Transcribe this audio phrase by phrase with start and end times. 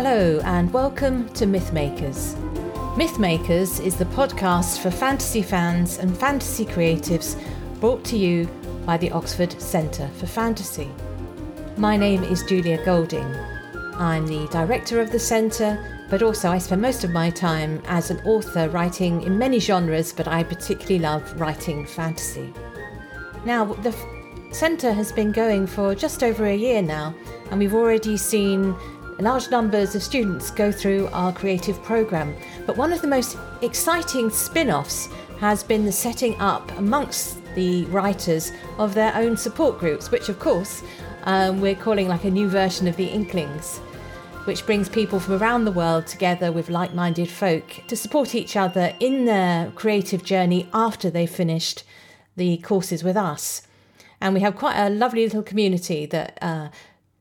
[0.00, 2.36] Hello, and welcome to Mythmakers.
[2.94, 7.36] Mythmakers is the podcast for fantasy fans and fantasy creatives
[7.80, 8.48] brought to you
[8.86, 10.88] by the Oxford Centre for Fantasy.
[11.76, 13.26] My name is Julia Golding.
[13.94, 18.12] I'm the director of the centre, but also I spend most of my time as
[18.12, 22.54] an author writing in many genres, but I particularly love writing fantasy.
[23.44, 23.92] Now, the
[24.52, 27.16] centre has been going for just over a year now,
[27.50, 28.76] and we've already seen
[29.20, 32.36] large numbers of students go through our creative programme.
[32.66, 35.08] But one of the most exciting spin offs
[35.40, 40.38] has been the setting up amongst the writers of their own support groups, which of
[40.38, 40.82] course
[41.24, 43.78] um, we're calling like a new version of the Inklings,
[44.44, 48.56] which brings people from around the world together with like minded folk to support each
[48.56, 51.82] other in their creative journey after they've finished
[52.36, 53.62] the courses with us.
[54.20, 56.68] And we have quite a lovely little community that uh,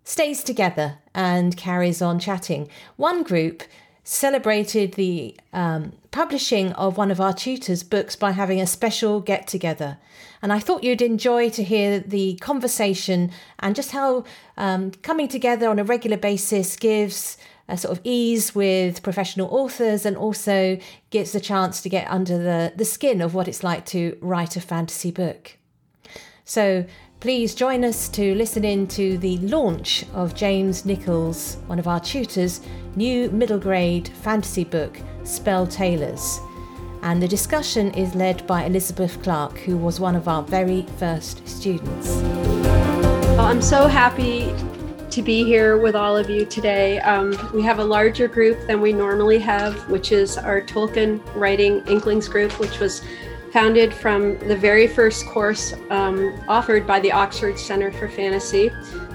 [0.08, 2.70] stays together and carries on chatting.
[2.96, 3.62] One group
[4.06, 9.48] celebrated the um, publishing of one of our tutors' books by having a special get
[9.48, 9.98] together.
[10.42, 14.24] And I thought you'd enjoy to hear the conversation and just how
[14.56, 17.38] um, coming together on a regular basis gives
[17.68, 22.38] a sort of ease with professional authors and also gives the chance to get under
[22.38, 25.58] the, the skin of what it's like to write a fantasy book.
[26.46, 26.86] So
[27.28, 32.00] Please join us to listen in to the launch of James Nichols, one of our
[32.00, 32.62] tutors,
[32.96, 36.40] new middle grade fantasy book, Spell Tailors.
[37.02, 41.46] And the discussion is led by Elizabeth Clark, who was one of our very first
[41.46, 42.16] students.
[43.38, 44.56] I'm so happy
[45.10, 47.00] to be here with all of you today.
[47.00, 51.86] Um, we have a larger group than we normally have, which is our Tolkien Writing
[51.88, 53.02] Inklings group, which was
[53.58, 58.70] founded from the very first course um, offered by the Oxford Center for Fantasy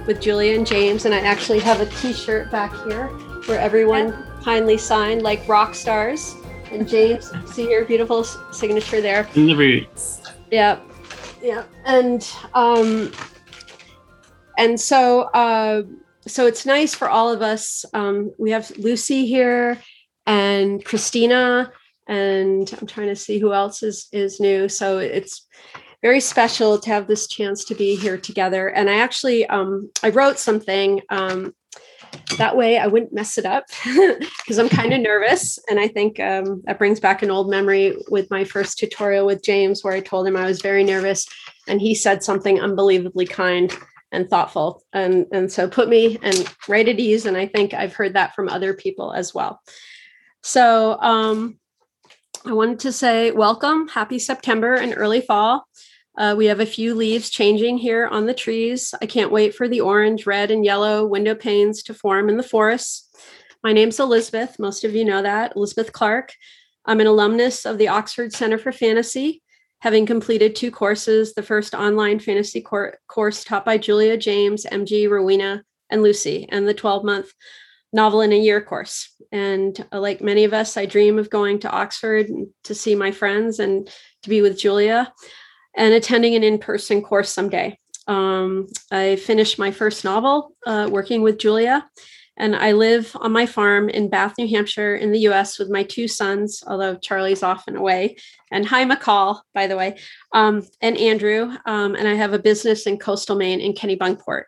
[0.05, 1.05] with Julia and James.
[1.05, 3.07] And I actually have a t shirt back here
[3.47, 6.35] where everyone kindly signed like rock stars.
[6.73, 9.29] And James, see your beautiful signature there.
[9.37, 10.23] In the roots.
[10.51, 10.81] Yeah.
[11.41, 11.63] Yeah.
[11.85, 13.13] And, um,
[14.59, 15.85] and so, uh,
[16.27, 17.85] so it's nice for all of us.
[17.95, 19.79] Um, we have Lucy here
[20.27, 21.71] and Christina
[22.07, 24.69] and I'm trying to see who else is is new.
[24.69, 25.47] So it's
[26.03, 28.69] very special to have this chance to be here together.
[28.69, 31.55] And I actually um, I wrote something um,
[32.39, 35.59] that way I wouldn't mess it up because I'm kind of nervous.
[35.71, 39.45] And I think um, that brings back an old memory with my first tutorial with
[39.45, 41.27] James, where I told him I was very nervous,
[41.69, 43.77] and he said something unbelievably kind
[44.11, 47.27] and thoughtful, and and so put me and right at ease.
[47.27, 49.61] And I think I've heard that from other people as well.
[50.43, 51.59] So um,
[52.45, 55.65] I wanted to say welcome, happy September and early fall.
[56.19, 58.93] Uh, we have a few leaves changing here on the trees.
[59.01, 62.43] I can't wait for the orange, red, and yellow window panes to form in the
[62.43, 63.09] forests.
[63.63, 64.59] My name's Elizabeth.
[64.59, 65.53] Most of you know that.
[65.55, 66.33] Elizabeth Clark.
[66.85, 69.41] I'm an alumnus of the Oxford Center for Fantasy,
[69.79, 75.09] having completed two courses the first online fantasy cor- course taught by Julia James, MG,
[75.09, 77.33] Rowena, and Lucy, and the 12 month
[77.93, 79.15] novel in a year course.
[79.31, 82.27] And uh, like many of us, I dream of going to Oxford
[82.65, 83.91] to see my friends and
[84.23, 85.13] to be with Julia
[85.77, 87.79] and attending an in person course someday.
[88.07, 91.89] Um, I finished my first novel uh, working with Julia,
[92.37, 95.83] and I live on my farm in Bath, New Hampshire, in the US with my
[95.83, 98.17] two sons, although Charlie's off and away.
[98.51, 99.99] And hi, McCall, by the way,
[100.33, 101.55] um, and Andrew.
[101.67, 104.45] Um, and I have a business in coastal Maine in Kennebunkport.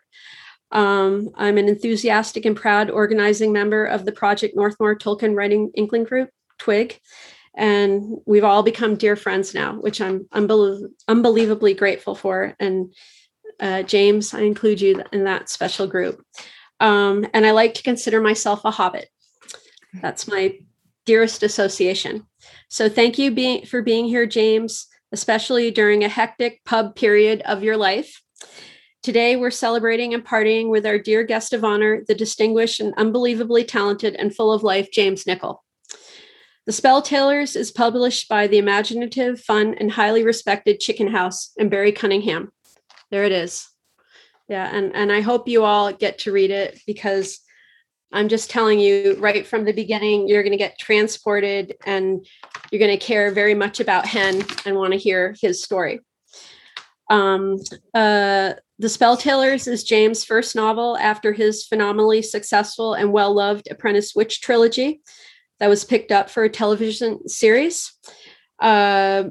[0.71, 6.03] Um, I'm an enthusiastic and proud organizing member of the Project Northmoor Tolkien Writing Inkling
[6.03, 6.29] Group,
[6.59, 6.99] TWIG,
[7.55, 12.55] and we've all become dear friends now, which I'm unbel- unbelievably grateful for.
[12.59, 12.93] And
[13.59, 16.21] uh, James, I include you in that special group.
[16.79, 19.07] Um, and I like to consider myself a hobbit.
[20.01, 20.59] That's my
[21.05, 22.27] dearest association.
[22.67, 27.63] So thank you being, for being here, James, especially during a hectic pub period of
[27.63, 28.21] your life.
[29.05, 33.65] Today, we're celebrating and partying with our dear guest of honor, the distinguished and unbelievably
[33.65, 35.63] talented and full of life James Nicol.
[36.65, 41.69] The Spell Tailors is published by the imaginative, fun, and highly respected Chicken House and
[41.69, 42.51] Barry Cunningham.
[43.11, 43.69] There it is.
[44.49, 47.41] Yeah, and, and I hope you all get to read it because
[48.11, 52.25] I'm just telling you right from the beginning, you're going to get transported and
[52.71, 55.99] you're going to care very much about Hen and want to hear his story.
[57.09, 57.57] Um,
[57.93, 63.67] uh, the Spell Tailors is James' first novel after his phenomenally successful and well loved
[63.71, 65.01] Apprentice Witch trilogy
[65.59, 67.93] that was picked up for a television series.
[68.61, 69.25] Uh,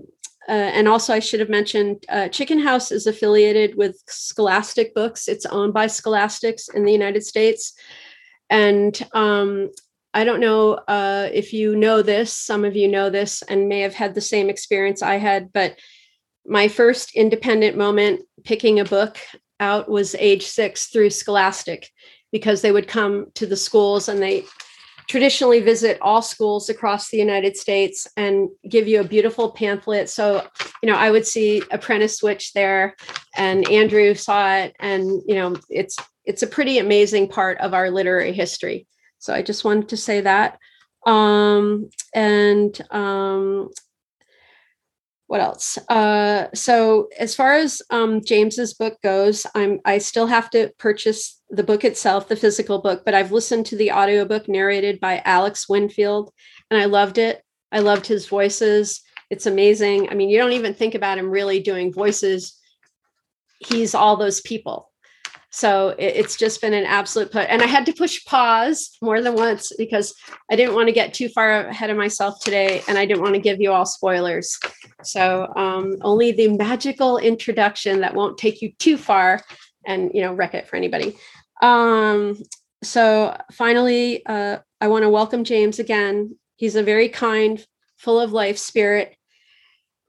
[0.47, 5.27] uh, and also, I should have mentioned uh, Chicken House is affiliated with Scholastic Books.
[5.27, 7.75] It's owned by Scholastics in the United States.
[8.51, 9.71] And um,
[10.13, 13.81] I don't know uh, if you know this, some of you know this and may
[13.81, 15.79] have had the same experience I had, but
[16.47, 19.19] my first independent moment picking a book
[19.61, 21.91] out was age six through Scholastic
[22.33, 24.45] because they would come to the schools and they
[25.09, 30.09] traditionally visit all schools across the United States and give you a beautiful pamphlet.
[30.09, 30.47] So,
[30.83, 32.97] you know, I would see Apprentice Witch there
[33.37, 37.91] and Andrew saw it and, you know, it's it's a pretty amazing part of our
[37.91, 38.87] literary history.
[39.19, 40.59] So I just wanted to say that.
[41.07, 43.69] Um, and um,
[45.35, 45.77] what else?
[45.89, 51.43] Uh, so as far as um, James's book goes, I'm I still have to purchase
[51.51, 55.69] the book itself, the physical book, but I've listened to the audiobook narrated by Alex
[55.69, 56.33] Winfield,
[56.71, 57.43] and I loved it.
[57.73, 59.01] I loved his voices.
[59.29, 60.09] It's amazing.
[60.09, 62.57] I mean, you don't even think about him really doing voices.
[63.59, 64.93] He's all those people.
[65.55, 67.49] So it, it's just been an absolute put.
[67.49, 70.13] And I had to push pause more than once because
[70.51, 73.37] I didn't want to get too far ahead of myself today, and I didn't want
[73.37, 74.59] to give you all spoilers.
[75.05, 79.43] So um, only the magical introduction that won't take you too far
[79.87, 81.17] and you know wreck it for anybody.
[81.63, 82.37] Um,
[82.83, 86.37] so finally, uh, I want to welcome James again.
[86.57, 87.65] He's a very kind,
[87.97, 89.15] full of life spirit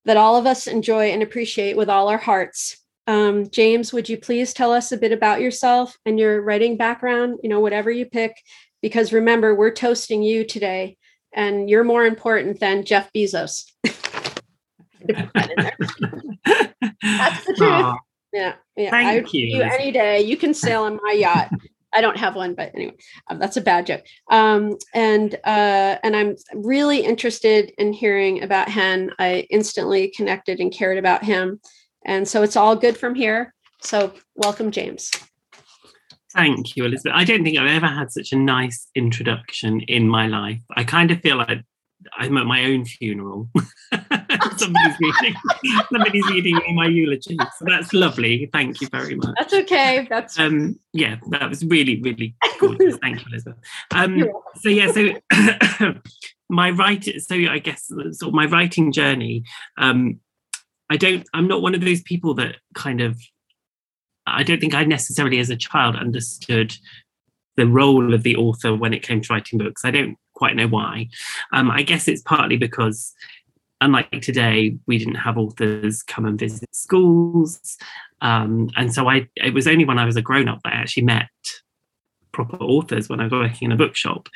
[0.06, 2.78] that all of us enjoy and appreciate with all our hearts.
[3.08, 7.40] Um, James, would you please tell us a bit about yourself and your writing background,
[7.44, 8.36] you know, whatever you pick?
[8.82, 10.98] Because remember, we're toasting you today,
[11.34, 13.72] and you're more important than Jeff Bezos.
[17.04, 17.70] That's the truth.
[17.70, 17.98] Aww.
[18.34, 18.90] Yeah, yeah.
[18.90, 19.46] Thank you.
[19.46, 20.22] you any day.
[20.22, 21.50] You can sail on my yacht.
[21.94, 22.96] I don't have one, but anyway,
[23.30, 24.04] um, that's a bad joke.
[24.30, 29.12] Um, and uh, and I'm really interested in hearing about Hen.
[29.18, 31.62] I instantly connected and cared about him,
[32.06, 33.54] and so it's all good from here.
[33.82, 35.12] So welcome, James.
[36.34, 37.14] Thank you, Elizabeth.
[37.16, 40.60] I don't think I've ever had such a nice introduction in my life.
[40.76, 41.64] I kind of feel like
[42.14, 43.50] I'm at my own funeral.
[44.58, 45.36] somebody's reading
[45.92, 47.38] somebody's reading me my eulogy.
[47.58, 48.50] So that's lovely.
[48.52, 49.34] Thank you very much.
[49.38, 50.08] That's okay.
[50.10, 52.98] That's um yeah, that was really, really gorgeous.
[52.98, 53.60] Thank you, Elizabeth.
[53.92, 54.24] Um
[54.58, 55.94] so yeah, so
[56.50, 59.44] my writing so I guess sort of my writing journey,
[59.78, 60.20] um
[60.90, 63.20] I don't I'm not one of those people that kind of
[64.28, 66.76] I don't think I necessarily as a child understood
[67.58, 69.86] the role of the author when it came to writing books.
[69.86, 71.08] I don't quite know why.
[71.54, 73.14] Um, I guess it's partly because
[73.82, 77.78] unlike today, we didn't have authors come and visit schools.
[78.22, 81.04] Um, and so I it was only when I was a grown-up that I actually
[81.04, 81.30] met
[82.36, 84.28] proper authors when I was working in a bookshop.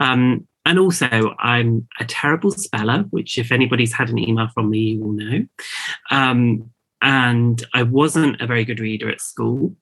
[0.00, 4.78] Um, and also, I'm a terrible speller, which, if anybody's had an email from me,
[4.80, 5.46] you will know.
[6.10, 9.76] Um, and I wasn't a very good reader at school.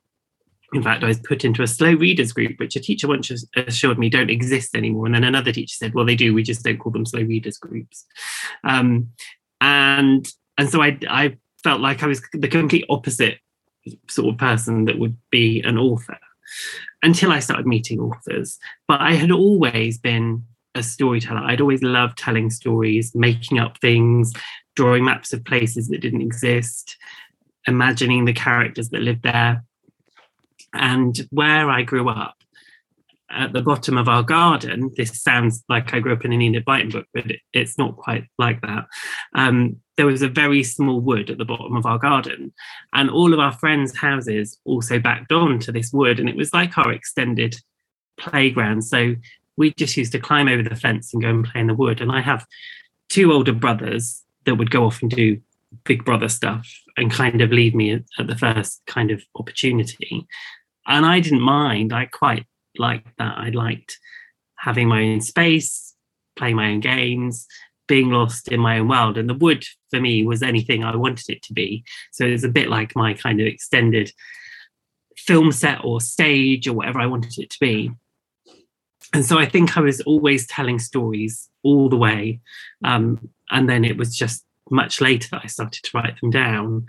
[0.75, 3.99] In fact, I was put into a slow readers group, which a teacher once assured
[3.99, 5.07] me don't exist anymore.
[5.07, 6.35] And then another teacher said, "Well, they do.
[6.35, 8.05] We just don't call them slow readers groups."
[8.65, 9.09] Um,
[9.61, 10.27] and
[10.59, 13.39] and so I I felt like I was the complete opposite
[14.11, 16.19] sort of person that would be an author
[17.05, 18.59] until I started meeting authors.
[18.89, 20.45] But I had always been
[20.75, 21.41] a storyteller.
[21.41, 24.33] I'd always loved telling stories, making up things,
[24.75, 26.97] drawing maps of places that didn't exist,
[27.67, 29.65] imagining the characters that lived there.
[30.73, 32.37] And where I grew up,
[33.35, 36.65] at the bottom of our garden, this sounds like I grew up in an Enid
[36.65, 38.87] Blyton book, but it, it's not quite like that.
[39.35, 42.53] Um, there was a very small wood at the bottom of our garden,
[42.93, 46.53] and all of our friends' houses also backed on to this wood, and it was
[46.53, 47.57] like our extended
[48.17, 48.83] playground.
[48.83, 49.15] So
[49.57, 52.01] we just used to climb over the fence and go and play in the wood.
[52.01, 52.47] And I have
[53.09, 55.41] two older brothers that would go off and do
[55.85, 60.27] Big Brother stuff and kind of leave me at the first kind of opportunity.
[60.87, 61.93] And I didn't mind.
[61.93, 62.47] I quite
[62.79, 63.39] liked that.
[63.39, 63.99] I liked
[64.57, 65.95] having my own space,
[66.37, 67.47] playing my own games,
[67.87, 69.19] being lost in my own world.
[69.19, 71.85] And the wood for me was anything I wanted it to be.
[72.13, 74.13] So it was a bit like my kind of extended
[75.17, 77.91] film set or stage or whatever I wanted it to be.
[79.13, 82.41] And so I think I was always telling stories all the way.
[82.83, 86.87] Um, and then it was just much later that I started to write them down.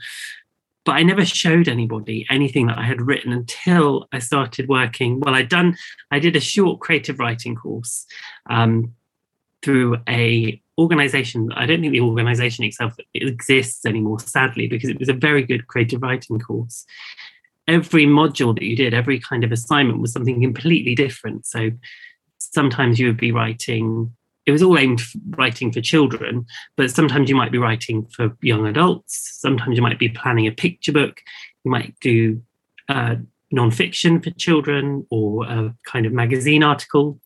[0.86, 5.20] But I never showed anybody anything that I had written until I started working.
[5.20, 5.76] Well, I'd done,
[6.12, 8.06] I did a short creative writing course
[8.50, 8.94] um,
[9.64, 11.52] through a organization.
[11.54, 15.68] I don't think the organization itself exists anymore, sadly, because it was a very good
[15.68, 16.86] creative writing course.
[17.68, 21.48] Every module that you did, every kind of assignment was something completely different.
[21.48, 21.72] So
[22.38, 25.02] sometimes you would be writing it was all aimed
[25.38, 26.46] writing for children,
[26.78, 29.40] but sometimes you might be writing for young adults.
[29.40, 31.20] Sometimes you might be planning a picture book.
[31.64, 32.42] You might do
[32.88, 33.16] uh,
[33.52, 37.20] non-fiction for children or a kind of magazine article,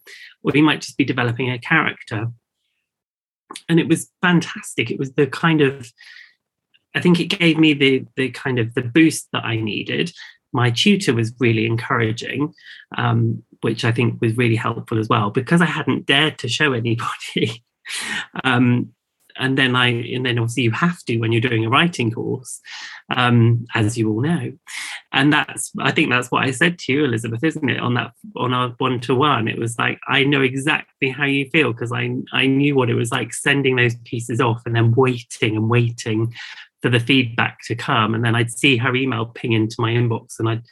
[0.43, 2.27] or you might just be developing a character.
[3.67, 4.91] And it was fantastic.
[4.91, 5.91] It was the kind of,
[6.95, 10.13] I think it gave me the the kind of the boost that I needed.
[10.53, 12.53] My tutor was really encouraging.
[12.97, 16.73] Um, which I think was really helpful as well because I hadn't dared to show
[16.73, 17.63] anybody.
[18.43, 18.93] um,
[19.39, 22.59] and then I, and then obviously you have to when you're doing a writing course,
[23.15, 24.51] um, as you all know.
[25.13, 27.79] And that's, I think that's what I said to you, Elizabeth, isn't it?
[27.79, 31.49] On that, on our one to one, it was like I know exactly how you
[31.49, 34.91] feel because I, I knew what it was like sending those pieces off and then
[34.91, 36.33] waiting and waiting
[36.81, 40.39] for the feedback to come, and then I'd see her email ping into my inbox,
[40.39, 40.63] and I'd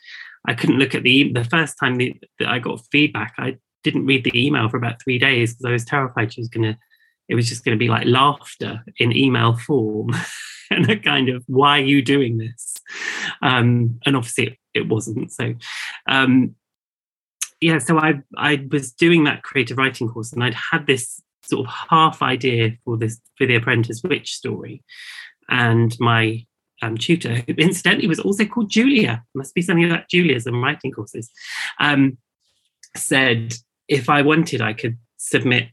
[0.47, 3.33] I couldn't look at the the first time that I got feedback.
[3.37, 6.49] I didn't read the email for about three days because I was terrified she was
[6.49, 6.77] gonna.
[7.29, 10.11] It was just to be like laughter in email form,
[10.71, 12.75] and a kind of why are you doing this?
[13.41, 15.31] Um, and obviously it, it wasn't.
[15.31, 15.53] So
[16.09, 16.55] um,
[17.59, 21.67] yeah, so I I was doing that creative writing course, and I'd had this sort
[21.67, 24.83] of half idea for this for the Apprentice Witch story,
[25.49, 26.45] and my
[26.81, 30.91] um, tutor, who incidentally was also called Julia, must be something about Julia's and writing
[30.91, 31.29] courses,
[31.79, 32.17] um,
[32.95, 33.55] said
[33.87, 35.69] if I wanted, I could submit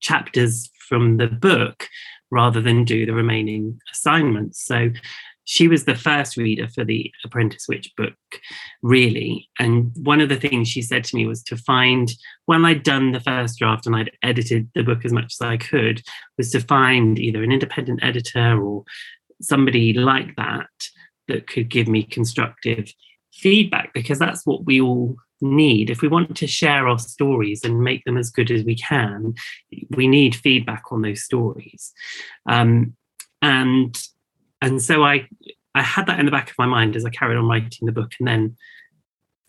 [0.00, 1.88] chapters from the book
[2.30, 4.64] rather than do the remaining assignments.
[4.64, 4.90] So
[5.44, 8.14] she was the first reader for the Apprentice Witch book,
[8.82, 9.48] really.
[9.58, 12.10] And one of the things she said to me was to find,
[12.46, 15.58] when I'd done the first draft and I'd edited the book as much as I
[15.58, 16.02] could,
[16.38, 18.84] was to find either an independent editor or
[19.40, 20.68] somebody like that
[21.28, 22.92] that could give me constructive
[23.32, 25.90] feedback because that's what we all need.
[25.90, 29.34] If we want to share our stories and make them as good as we can
[29.90, 31.92] we need feedback on those stories.
[32.48, 32.96] Um,
[33.42, 34.00] and
[34.62, 35.28] and so i
[35.74, 37.92] i had that in the back of my mind as i carried on writing the
[37.92, 38.56] book and then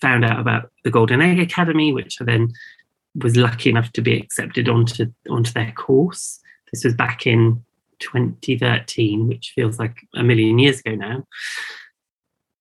[0.01, 2.51] found out about the golden egg academy which i then
[3.15, 6.39] was lucky enough to be accepted onto onto their course.
[6.71, 7.63] This was back in
[7.99, 11.23] 2013, which feels like a million years ago now.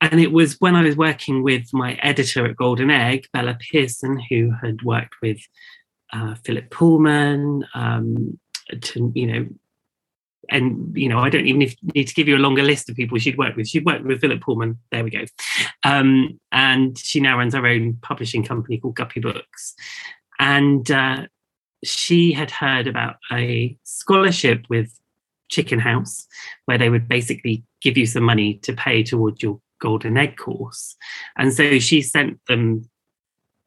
[0.00, 4.20] And it was when I was working with my editor at Golden Egg, Bella Pearson,
[4.28, 5.40] who had worked with
[6.12, 8.38] uh, Philip Pullman, um,
[8.80, 9.46] to, you know,
[10.50, 13.18] and you know, I don't even need to give you a longer list of people
[13.18, 13.68] she'd worked with.
[13.68, 14.78] She'd worked with Philip Pullman.
[14.90, 15.24] There we go.
[15.84, 19.74] Um, and she now runs her own publishing company called Guppy Books.
[20.38, 21.26] And uh,
[21.82, 24.98] she had heard about a scholarship with
[25.54, 26.26] chicken house
[26.66, 30.96] where they would basically give you some money to pay towards your golden egg course.
[31.36, 32.88] And so she sent them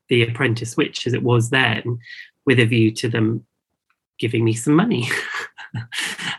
[0.10, 2.00] the apprentice witch as it was then
[2.46, 3.46] with a view to them
[4.20, 5.08] giving me some money.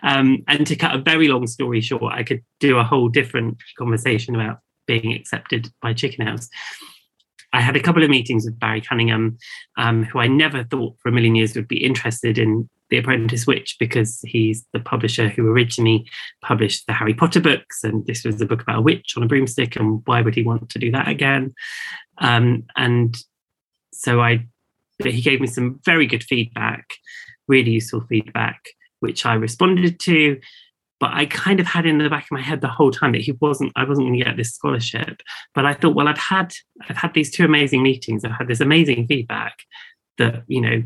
[0.03, 3.59] Um, and to cut a very long story short i could do a whole different
[3.77, 6.49] conversation about being accepted by chicken house.
[7.53, 9.39] I had a couple of meetings with Barry Cunningham,
[9.77, 13.47] um, who I never thought for a million years would be interested in the Apprentice
[13.47, 16.09] Witch because he's the publisher who originally
[16.43, 19.27] published the Harry Potter books, and this was a book about a witch on a
[19.27, 21.53] broomstick, and why would he want to do that again?
[22.19, 23.17] Um, and
[23.93, 24.47] so I,
[25.03, 26.95] he gave me some very good feedback,
[27.47, 28.61] really useful feedback,
[29.01, 30.41] which I responded to.
[31.01, 33.21] But I kind of had in the back of my head the whole time that
[33.21, 35.21] he wasn't, I wasn't going to get this scholarship.
[35.55, 36.53] But I thought, well, I've had,
[36.89, 38.25] I've had these two amazing meetings.
[38.25, 39.55] I've had this amazing feedback
[40.19, 40.83] that you know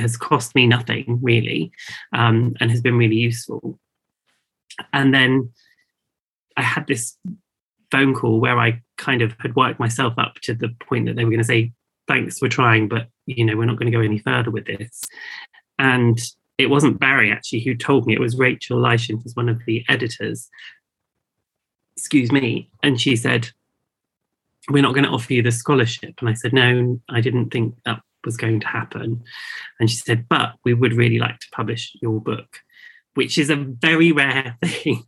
[0.00, 1.72] has cost me nothing really
[2.12, 3.78] um, and has been really useful.
[4.92, 5.50] And then
[6.56, 7.16] I had this
[7.90, 11.24] phone call where I kind of had worked myself up to the point that they
[11.24, 11.72] were going to say,
[12.08, 15.02] thanks for trying, but you know, we're not going to go any further with this.
[15.78, 16.18] And
[16.58, 19.84] it wasn't Barry actually who told me, it was Rachel Leyshon, was one of the
[19.88, 20.48] editors.
[21.96, 22.70] Excuse me.
[22.82, 23.50] And she said,
[24.70, 26.14] We're not going to offer you the scholarship.
[26.20, 29.22] And I said, No, I didn't think that was going to happen.
[29.78, 32.60] And she said, But we would really like to publish your book
[33.14, 35.04] which is a very rare thing.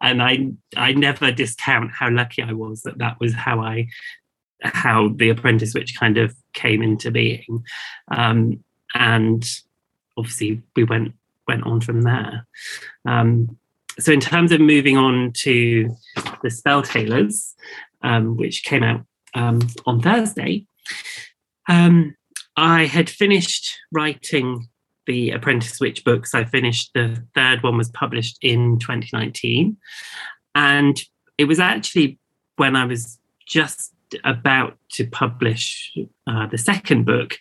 [0.00, 0.48] And i
[0.78, 3.86] i never discount how lucky i was that that was how i
[4.62, 7.64] how the apprentice witch kind of came into being.
[8.08, 9.48] Um, and
[10.16, 11.14] obviously we went
[11.46, 12.46] went on from there.
[13.04, 13.56] Um,
[13.98, 15.94] so in terms of moving on to
[16.42, 17.54] the spell tailors
[18.02, 20.66] um, which came out um, on thursday
[21.68, 22.14] um,
[22.56, 24.68] i had finished writing
[25.06, 29.76] the apprentice witch books i finished the third one was published in 2019
[30.54, 31.02] and
[31.38, 32.18] it was actually
[32.56, 33.92] when i was just
[34.24, 35.96] about to publish
[36.26, 37.38] uh, the second book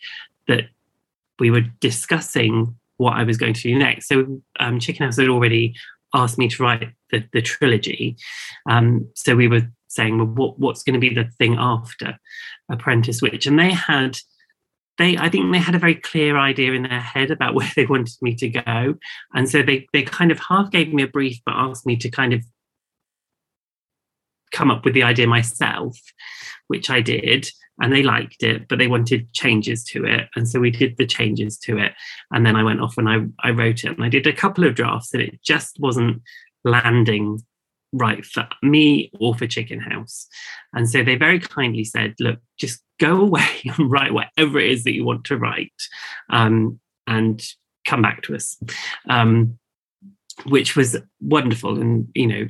[0.48, 0.66] that
[1.40, 4.08] we were discussing what I was going to do next.
[4.08, 5.76] So um, Chicken House had already
[6.14, 8.16] asked me to write the, the trilogy.
[8.70, 12.18] Um, so we were saying, well, what, what's going to be the thing after
[12.70, 13.46] Apprentice Witch?
[13.46, 14.18] And they had,
[14.98, 17.86] they I think they had a very clear idea in their head about where they
[17.86, 18.96] wanted me to go.
[19.34, 22.10] And so they they kind of half gave me a brief, but asked me to
[22.10, 22.44] kind of
[24.52, 25.98] come up with the idea myself,
[26.68, 27.50] which I did.
[27.82, 30.30] And they liked it, but they wanted changes to it.
[30.38, 31.92] And so we did the changes to it.
[32.32, 33.92] And then I went off and I, I wrote it.
[33.92, 36.22] And I did a couple of drafts and it just wasn't
[36.64, 37.44] landing
[37.94, 40.28] right for me or for Chicken House.
[40.74, 44.84] And so they very kindly said, look, just go away and write whatever it is
[44.84, 45.74] that you want to write
[46.30, 47.42] um, and
[47.86, 48.58] come back to us.
[49.10, 49.58] Um,
[50.46, 51.80] which was wonderful.
[51.80, 52.48] And, you know,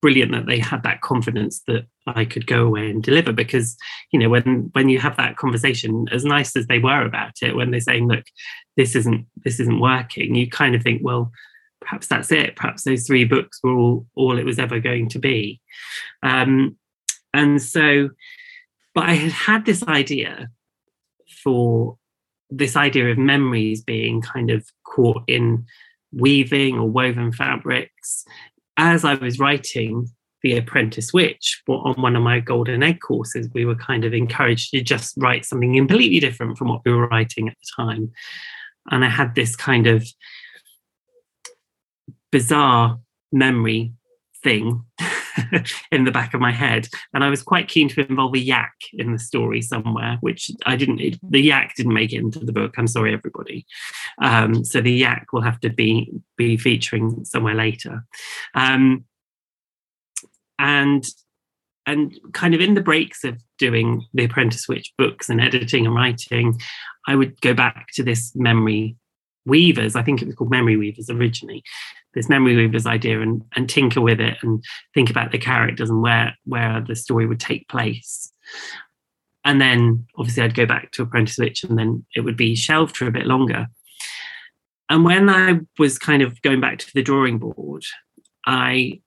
[0.00, 3.76] brilliant that they had that confidence that I could go away and deliver because
[4.12, 7.54] you know when when you have that conversation as nice as they were about it
[7.54, 8.24] when they're saying look
[8.76, 11.30] this isn't this isn't working you kind of think well
[11.80, 12.56] perhaps that's it.
[12.56, 15.60] Perhaps those three books were all all it was ever going to be.
[16.22, 16.76] Um,
[17.32, 18.10] and so
[18.94, 20.48] but I had had this idea
[21.42, 21.96] for
[22.50, 25.64] this idea of memories being kind of caught in
[26.12, 28.24] weaving or woven fabrics.
[28.76, 30.08] As I was writing
[30.42, 34.70] The Apprentice Witch on one of my Golden Egg courses, we were kind of encouraged
[34.72, 38.10] to just write something completely different from what we were writing at the time.
[38.90, 40.04] And I had this kind of
[42.30, 42.98] bizarre
[43.32, 43.92] memory
[44.42, 44.84] thing
[45.92, 46.88] in the back of my head.
[47.12, 50.76] And I was quite keen to involve a yak in the story somewhere, which I
[50.76, 52.74] didn't, it, the yak didn't make it into the book.
[52.76, 53.66] I'm sorry, everybody.
[54.22, 58.04] Um, so the yak will have to be, be featuring somewhere later.
[58.54, 59.04] Um,
[60.58, 61.04] and
[61.86, 65.94] and kind of in the breaks of doing the apprentice witch books and editing and
[65.94, 66.60] writing
[67.08, 68.94] i would go back to this memory
[69.46, 71.62] weavers i think it was called memory weavers originally
[72.14, 76.02] this memory weavers idea and, and tinker with it and think about the characters and
[76.02, 78.32] where where the story would take place.
[79.44, 82.96] And then obviously i'd go back to apprentice witch and then it would be shelved
[82.96, 83.68] for a bit longer.
[84.88, 87.84] And when i was kind of going back to the drawing board
[88.46, 89.00] i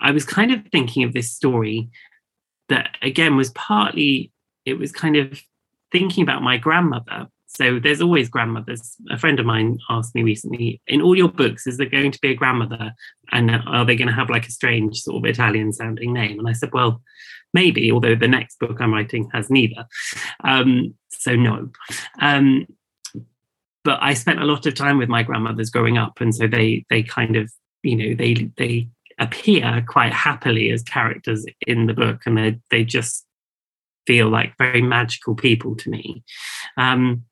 [0.00, 1.90] i was kind of thinking of this story
[2.68, 4.32] that again was partly
[4.64, 5.42] it was kind of
[5.90, 8.96] thinking about my grandmother so there's always grandmothers.
[9.10, 12.20] A friend of mine asked me recently, in all your books, is there going to
[12.20, 12.94] be a grandmother?
[13.30, 16.38] And are they going to have like a strange sort of Italian sounding name?
[16.38, 17.02] And I said, well,
[17.52, 19.86] maybe, although the next book I'm writing has neither.
[20.42, 21.70] Um, so no.
[22.20, 22.66] Um,
[23.84, 26.20] but I spent a lot of time with my grandmothers growing up.
[26.20, 28.88] And so they they kind of, you know, they they
[29.18, 33.26] appear quite happily as characters in the book and they they just
[34.06, 36.24] feel like very magical people to me.
[36.78, 37.24] Um,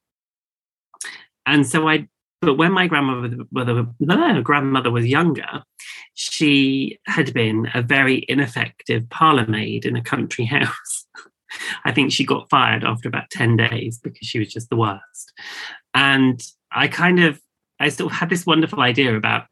[1.47, 2.09] and so I,
[2.41, 5.63] but when my grandmother, no, grandmother was younger,
[6.15, 11.07] she had been a very ineffective parlour maid in a country house.
[11.85, 15.33] I think she got fired after about 10 days because she was just the worst.
[15.95, 16.41] And
[16.73, 17.41] I kind of,
[17.81, 19.47] I sort of had this wonderful idea about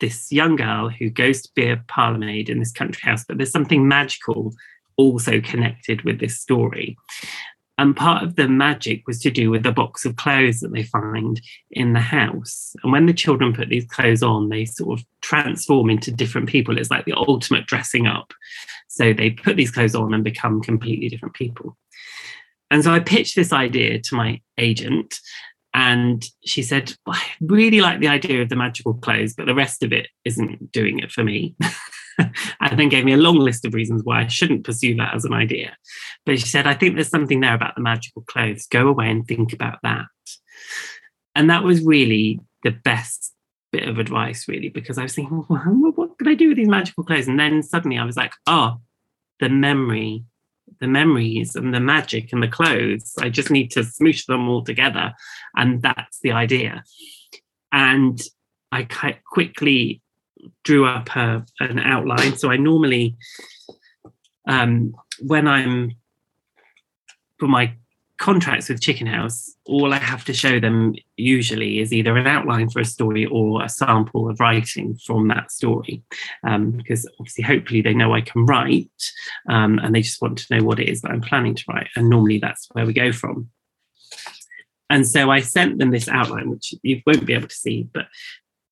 [0.00, 3.38] this young girl who goes to be a parlour maid in this country house, but
[3.38, 4.52] there's something magical
[4.96, 6.96] also connected with this story.
[7.78, 10.82] And part of the magic was to do with the box of clothes that they
[10.82, 12.74] find in the house.
[12.82, 16.78] And when the children put these clothes on, they sort of transform into different people.
[16.78, 18.32] It's like the ultimate dressing up.
[18.88, 21.76] So they put these clothes on and become completely different people.
[22.70, 25.20] And so I pitched this idea to my agent,
[25.72, 29.54] and she said, well, I really like the idea of the magical clothes, but the
[29.54, 31.54] rest of it isn't doing it for me.
[32.60, 35.24] and then gave me a long list of reasons why I shouldn't pursue that as
[35.24, 35.76] an idea.
[36.24, 38.66] But she said, I think there's something there about the magical clothes.
[38.66, 40.06] Go away and think about that.
[41.34, 43.34] and that was really the best
[43.72, 45.60] bit of advice, really, because I was thinking, well,
[45.94, 47.28] what could I do with these magical clothes?
[47.28, 48.80] And then suddenly I was like, oh,
[49.40, 50.24] the memory,
[50.80, 53.14] the memories and the magic and the clothes.
[53.20, 55.12] I just need to smoosh them all together.
[55.56, 56.82] And that's the idea.
[57.72, 58.20] And
[58.72, 58.86] I
[59.30, 60.02] quickly
[60.64, 62.36] drew up a, an outline.
[62.36, 63.16] So I normally,
[64.48, 65.92] um, when I'm
[67.38, 67.74] for my
[68.18, 72.70] contracts with Chicken House, all I have to show them usually is either an outline
[72.70, 76.02] for a story or a sample of writing from that story.
[76.46, 78.90] Um, because obviously, hopefully, they know I can write
[79.48, 81.88] um, and they just want to know what it is that I'm planning to write.
[81.96, 83.50] And normally, that's where we go from.
[84.88, 88.06] And so I sent them this outline, which you won't be able to see, but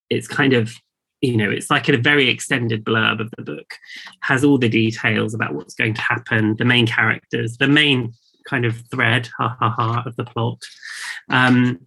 [0.09, 0.73] it's kind of
[1.21, 3.75] you know it's like a very extended blurb of the book
[4.21, 8.13] has all the details about what's going to happen the main characters the main
[8.45, 10.61] kind of thread ha ha ha of the plot.
[11.29, 11.79] Um,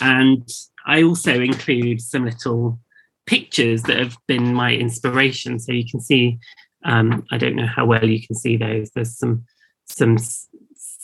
[0.00, 0.48] and
[0.86, 2.78] i also include some little
[3.26, 5.58] pictures that have been my inspiration.
[5.58, 6.38] So you can see
[6.84, 9.44] um, i don't know how well you can see those there's some
[9.86, 10.18] some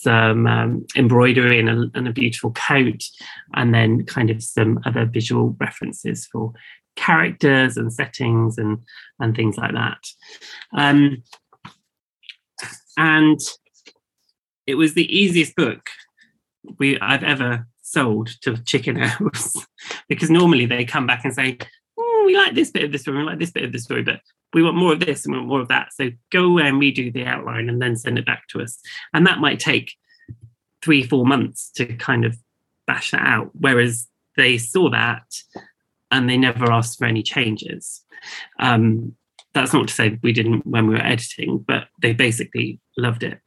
[0.01, 3.03] some um, embroidery and a, and a, beautiful coat,
[3.55, 6.53] and then kind of some other visual references for
[6.97, 8.79] characters and settings and
[9.19, 9.99] and things like that.
[10.73, 11.23] Um,
[12.97, 13.41] and
[14.67, 15.89] it was the easiest book
[16.79, 19.55] we I've ever sold to Chicken House
[20.09, 21.59] because normally they come back and say,
[22.29, 24.21] "We like this bit of the story, we like this bit of the story, but
[24.53, 26.81] we want more of this and we want more of that." So go away and
[26.81, 28.79] redo the outline and then send it back to us,
[29.15, 29.95] and that might take
[30.83, 32.37] three, four months to kind of
[32.87, 33.51] bash that out.
[33.55, 35.25] Whereas they saw that
[36.11, 38.05] and they never asked for any changes.
[38.61, 39.15] Um,
[39.55, 43.41] that's not to say we didn't when we were editing, but they basically loved it.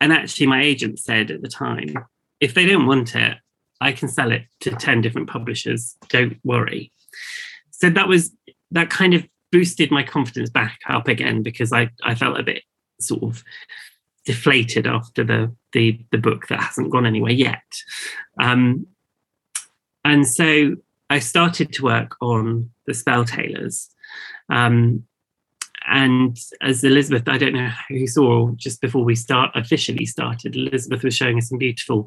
[0.00, 1.94] And actually, my agent said at the time,
[2.40, 3.38] if they don't want it,
[3.80, 5.96] I can sell it to 10 different publishers.
[6.08, 6.92] Don't worry.
[7.80, 8.30] So that was
[8.70, 12.62] that kind of boosted my confidence back up again because I, I felt a bit
[13.00, 13.42] sort of
[14.24, 17.62] deflated after the the, the book that hasn't gone anywhere yet.
[18.40, 18.86] Um,
[20.04, 20.76] and so
[21.08, 23.90] I started to work on the spell tailors.
[24.48, 25.04] Um,
[25.86, 31.02] and as Elizabeth, I don't know who saw just before we start officially started, Elizabeth
[31.02, 32.06] was showing us some beautiful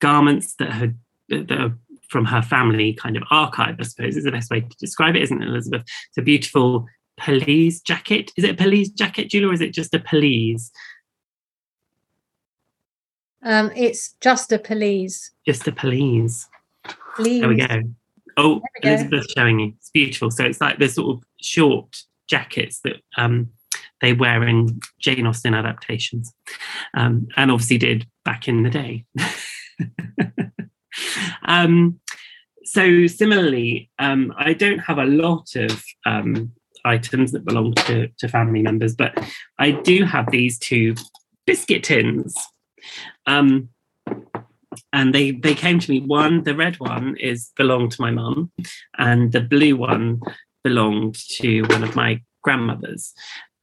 [0.00, 1.76] garments that had that are
[2.10, 5.22] from her family kind of archive, I suppose is the best way to describe it,
[5.22, 5.82] isn't it, Elizabeth?
[6.08, 8.32] It's a beautiful pelisse jacket.
[8.36, 10.70] Is it a pelisse jacket, Julia, or is it just a pelisse?
[13.42, 15.30] Um, it's just a pelisse.
[15.46, 16.46] Just a pelisse.
[17.18, 17.82] There we go.
[18.36, 19.72] Oh, Elizabeth's showing you.
[19.76, 20.30] It's beautiful.
[20.30, 23.50] So it's like the sort of short jackets that um,
[24.00, 26.32] they wear in Jane Austen adaptations,
[26.94, 29.04] um, and obviously did back in the day.
[31.50, 32.00] um,
[32.64, 36.52] so similarly, um, I don't have a lot of um,
[36.84, 39.12] items that belong to, to family members, but
[39.58, 40.94] I do have these two
[41.46, 42.36] biscuit tins.
[43.26, 43.70] Um,
[44.92, 46.00] and they they came to me.
[46.00, 48.52] One, the red one is belonged to my mum,
[48.98, 50.20] and the blue one
[50.62, 53.12] belonged to one of my grandmothers.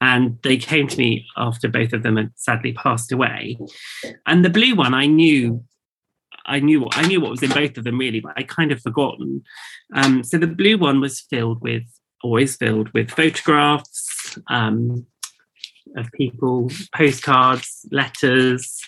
[0.02, 3.58] And they came to me after both of them had sadly passed away.
[4.26, 5.64] And the blue one, I knew,
[6.48, 8.72] I knew what I knew what was in both of them really, but I kind
[8.72, 9.44] of forgotten.
[9.94, 11.84] Um, so the blue one was filled with,
[12.22, 15.06] always filled with photographs, um,
[15.96, 18.80] of people, postcards, letters.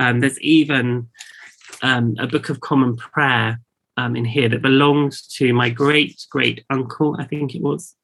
[0.00, 1.08] Um, there's even
[1.82, 3.60] um, a book of common prayer
[3.96, 7.94] um, in here that belonged to my great great uncle, I think it was.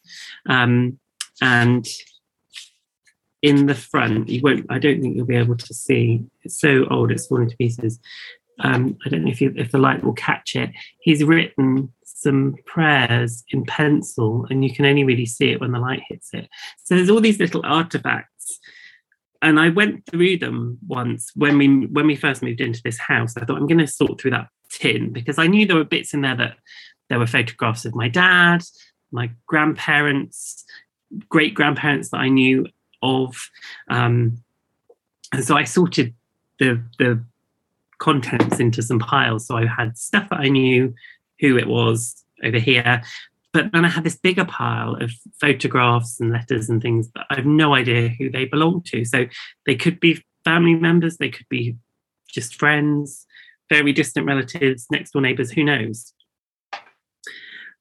[0.48, 0.98] Um,
[1.40, 1.86] and
[3.42, 4.66] in the front, you won't.
[4.70, 6.24] I don't think you'll be able to see.
[6.42, 8.00] It's so old; it's falling to pieces.
[8.60, 10.70] Um, I don't know if you, if the light will catch it.
[11.00, 15.78] He's written some prayers in pencil, and you can only really see it when the
[15.78, 16.48] light hits it.
[16.84, 18.60] So there's all these little artifacts
[19.44, 23.36] and I went through them once when we when we first moved into this house.
[23.36, 26.14] I thought I'm going to sort through that tin because I knew there were bits
[26.14, 26.56] in there that
[27.10, 28.62] there were photographs of my dad,
[29.12, 30.64] my grandparents,
[31.28, 32.66] great grandparents that I knew
[33.02, 33.36] of,
[33.88, 34.38] um,
[35.30, 36.14] and so I sorted
[36.58, 37.22] the the
[37.98, 39.46] contents into some piles.
[39.46, 40.94] So I had stuff that I knew
[41.40, 43.02] who it was over here,
[43.52, 47.36] but then I had this bigger pile of photographs and letters and things that I
[47.36, 49.04] have no idea who they belong to.
[49.04, 49.26] So
[49.66, 51.76] they could be family members, they could be
[52.28, 53.26] just friends,
[53.70, 56.12] very distant relatives, next door neighbors, who knows?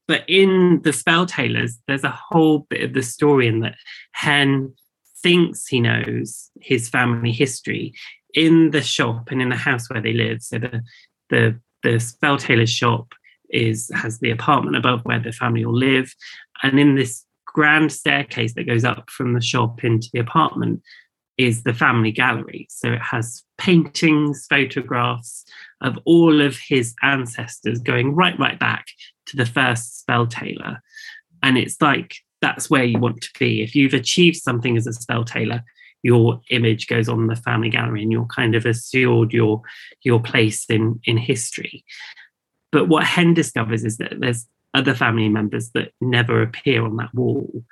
[0.08, 3.76] But in the spell tailors, there's a whole bit of the story in that
[4.12, 4.74] Hen
[5.22, 7.94] thinks he knows his family history
[8.34, 10.42] in the shop and in the house where they live.
[10.42, 10.82] So the
[11.30, 13.14] the the spell tailor's shop
[13.50, 16.14] is has the apartment above where the family will live,
[16.62, 20.82] and in this grand staircase that goes up from the shop into the apartment
[21.38, 22.68] is the family gallery.
[22.70, 25.46] So it has paintings, photographs
[25.82, 28.88] of all of his ancestors going right, right back
[29.28, 30.82] to the first spell tailor.
[31.42, 33.64] And it's like that's where you want to be.
[33.64, 35.64] If you've achieved something as a spell tailor,
[36.04, 39.62] your image goes on the family gallery and you're kind of assured your
[40.04, 41.84] your place in in history.
[42.72, 47.14] But what Hen discovers is that there's other family members that never appear on that
[47.14, 47.64] wall.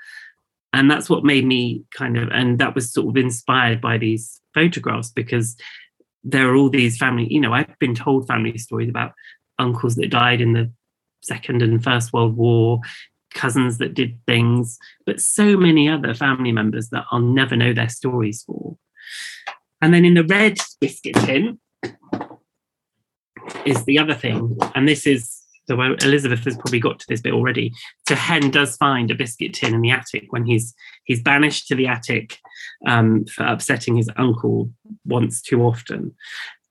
[0.74, 4.40] And that's what made me kind of, and that was sort of inspired by these
[4.54, 5.58] photographs because
[6.24, 9.14] there are all these family, you know, I've been told family stories about
[9.60, 10.72] uncles that died in the
[11.22, 12.80] Second and First World War,
[13.34, 17.90] cousins that did things, but so many other family members that I'll never know their
[17.90, 18.78] stories for.
[19.82, 21.60] And then in the red biscuit tin
[23.66, 24.58] is the other thing.
[24.76, 27.72] And this is so Elizabeth has probably got to this bit already.
[28.08, 30.74] So Hen does find a biscuit tin in the attic when he's
[31.06, 32.38] he's banished to the attic
[32.88, 34.72] um, for upsetting his uncle
[35.06, 36.16] once too often.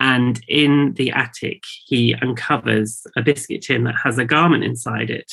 [0.01, 5.31] And in the attic, he uncovers a biscuit tin that has a garment inside it.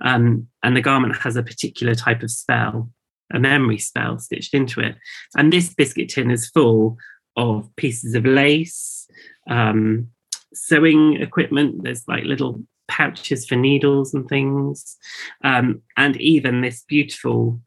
[0.00, 2.90] Um, and the garment has a particular type of spell,
[3.32, 4.96] a memory spell stitched into it.
[5.36, 6.98] And this biscuit tin is full
[7.36, 9.08] of pieces of lace,
[9.48, 10.08] um,
[10.52, 11.84] sewing equipment.
[11.84, 14.96] There's like little pouches for needles and things,
[15.44, 17.60] um, and even this beautiful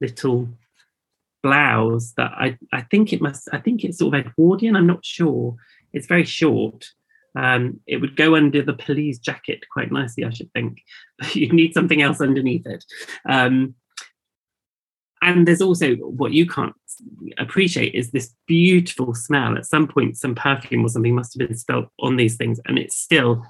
[0.00, 0.48] little
[1.42, 4.74] blouse that I, I think it must I think it's sort of Edwardian.
[4.74, 5.54] I'm not sure.
[5.96, 6.86] It's very short.
[7.34, 10.82] Um, it would go under the pelisse jacket quite nicely, I should think.
[11.18, 12.84] But you need something else underneath it.
[13.28, 13.74] Um,
[15.22, 16.74] and there's also what you can't
[17.38, 19.56] appreciate is this beautiful smell.
[19.56, 22.78] At some point, some perfume or something must have been spilled on these things, and
[22.78, 23.44] it's still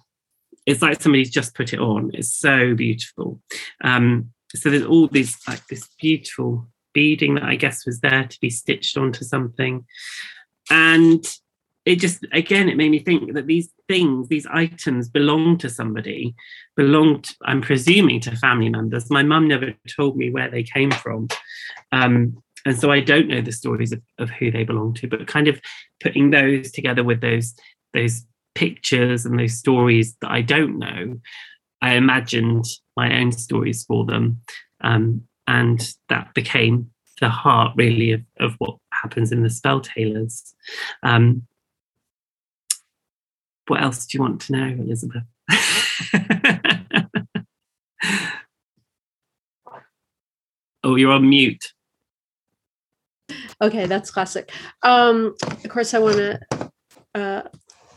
[0.65, 2.11] it's like somebody's just put it on.
[2.15, 3.41] It's so beautiful.
[3.83, 8.41] Um, so there's all these like this beautiful beading that I guess was there to
[8.41, 9.85] be stitched onto something.
[10.71, 11.25] And
[11.87, 16.35] it just again it made me think that these things, these items belong to somebody,
[16.77, 19.09] belonged I'm presuming to family members.
[19.09, 21.29] My mum never told me where they came from.
[21.93, 25.29] Um, and so I don't know the stories of, of who they belong to, but
[25.29, 25.61] kind of
[26.01, 27.55] putting those together with those
[27.95, 31.21] those pictures and those stories that I don't know,
[31.81, 32.65] I imagined
[32.97, 34.41] my own stories for them.
[34.83, 40.55] Um, and that became the heart really of, of what happens in the spell tailors.
[41.03, 41.47] Um,
[43.69, 45.23] what else do you want to know, Elizabeth?
[50.85, 51.73] oh, you're on mute.
[53.61, 54.53] Okay, that's classic.
[54.83, 56.41] Um, of course, I want to
[57.15, 57.43] uh,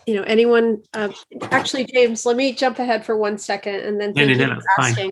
[0.10, 1.10] you know, anyone, uh,
[1.52, 4.60] actually, James, let me jump ahead for one second and then thank no, no, no,
[4.60, 5.12] for asking.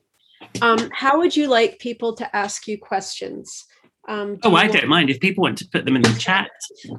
[0.62, 3.65] Um, how would you like people to ask you questions?
[4.08, 6.50] Um, do oh, I don't mind if people want to put them in the chat,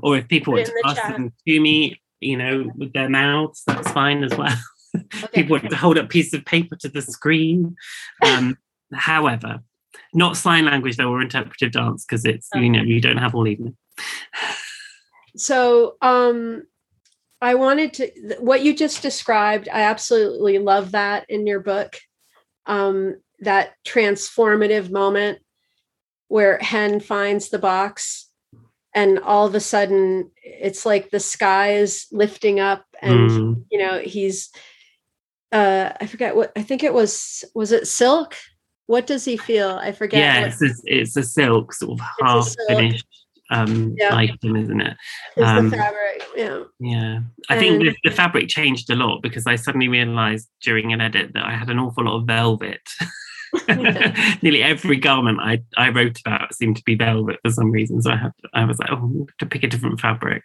[0.03, 1.13] or if people want to ask chat.
[1.13, 4.57] them to me, you know, with their mouths, that's fine as well.
[4.97, 5.43] Okay.
[5.43, 7.77] people want to hold up a piece of paper to the screen.
[8.25, 8.57] Um,
[8.95, 9.61] however,
[10.15, 12.65] not sign language though, or interpretive dance because it's okay.
[12.65, 13.77] you know you don't have all evening.
[15.37, 16.65] So, um,
[17.41, 19.69] I wanted to what you just described.
[19.69, 21.97] I absolutely love that in your book.
[22.67, 25.39] Um, that transformative moment
[26.27, 28.29] where Hen finds the box,
[28.95, 33.65] and all of a sudden it's like the sky is lifting up, and mm.
[33.71, 34.51] you know he's.
[35.51, 37.45] Uh, I forget what I think it was.
[37.55, 38.35] Was it silk?
[38.87, 39.71] What does he feel?
[39.71, 40.21] I forget.
[40.21, 43.07] Yeah, it's a, it's a silk sort of half finished
[43.51, 44.15] um yeah.
[44.15, 44.97] item, isn't it?
[45.39, 46.63] Um, the fabric, yeah.
[46.81, 47.21] Yeah.
[47.49, 51.01] I and, think the, the, fabric changed a lot because I suddenly realized during an
[51.01, 52.83] edit that I had an awful lot of velvet.
[54.43, 58.03] Nearly every garment I, I wrote about seemed to be velvet for some reason.
[58.03, 60.43] So I had to, I was like, oh, to pick a different fabric.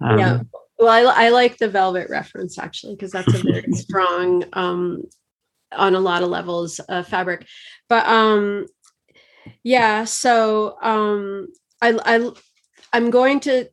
[0.00, 0.40] Um, yeah.
[0.78, 5.04] Well, I, I like the velvet reference actually because that's a very strong um
[5.72, 7.46] on a lot of levels of fabric.
[7.88, 8.66] But um
[9.62, 11.48] yeah, so um
[11.80, 12.30] I, I
[12.92, 13.68] I'm going to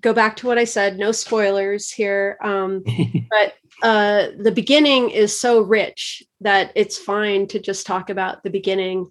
[0.00, 0.98] go back to what I said.
[0.98, 2.82] No spoilers here, um,
[3.30, 8.50] but uh, the beginning is so rich that it's fine to just talk about the
[8.50, 9.10] beginning.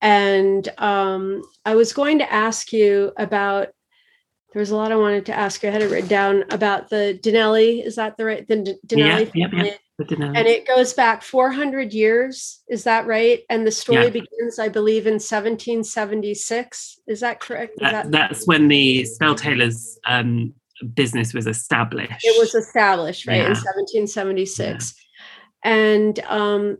[0.00, 3.68] And um, I was going to ask you about.
[4.54, 5.68] There was a lot I wanted to ask you.
[5.68, 7.84] I had it written down about the Dinelli.
[7.84, 8.48] Is that the right?
[8.48, 13.66] The Dinelli yeah, yeah, yeah and it goes back 400 years is that right and
[13.66, 14.10] the story yeah.
[14.10, 18.10] begins i believe in 1776 is that correct is that...
[18.12, 20.54] that's when the spell tailors um,
[20.94, 22.24] business was established.
[22.24, 23.46] It was established, right, yeah.
[23.46, 24.94] in 1776.
[25.64, 25.70] Yeah.
[25.70, 26.78] And um,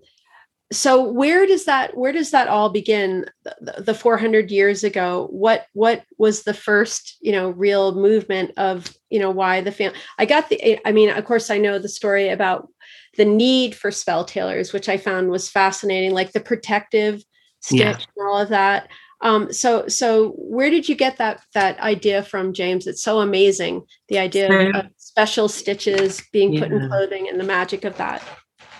[0.70, 3.24] so where does that where does that all begin
[3.60, 8.94] the, the 400 years ago what what was the first you know real movement of
[9.08, 11.88] you know why the family i got the i mean of course i know the
[11.88, 12.68] story about
[13.16, 17.24] the need for spell tailors which i found was fascinating like the protective
[17.60, 17.92] stitch yeah.
[17.92, 18.88] and all of that
[19.20, 22.86] um, so so where did you get that that idea from james?
[22.86, 26.60] It's so amazing the idea of special stitches being yeah.
[26.60, 28.22] put in clothing and the magic of that.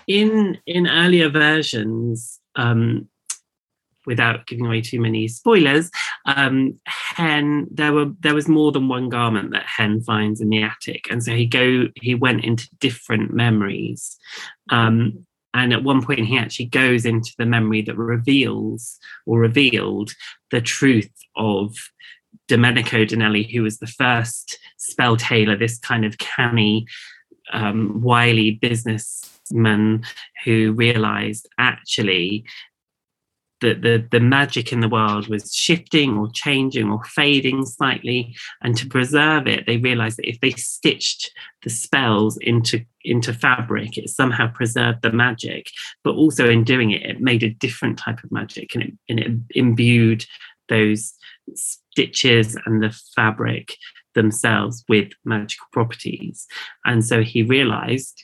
[0.07, 3.09] In in earlier versions um,
[4.05, 5.91] without giving away too many spoilers,
[6.25, 10.63] um, Hen there were there was more than one garment that Hen finds in the
[10.63, 14.17] attic, and so he go he went into different memories,
[14.69, 20.11] um, and at one point he actually goes into the memory that reveals or revealed
[20.51, 21.75] the truth of
[22.47, 26.85] Domenico Donelli, who was the first spell tailor, this kind of canny,
[27.51, 30.03] um, wily businessman
[30.45, 32.45] who realized actually
[33.61, 38.35] that the, the magic in the world was shifting or changing or fading slightly.
[38.61, 41.31] And to preserve it, they realized that if they stitched
[41.63, 45.67] the spells into, into fabric, it somehow preserved the magic.
[46.03, 49.19] But also in doing it, it made a different type of magic and it, and
[49.19, 50.25] it imbued
[50.69, 51.13] those
[51.55, 53.75] stitches and the fabric
[54.15, 56.47] themselves with magical properties.
[56.85, 58.23] And so he realized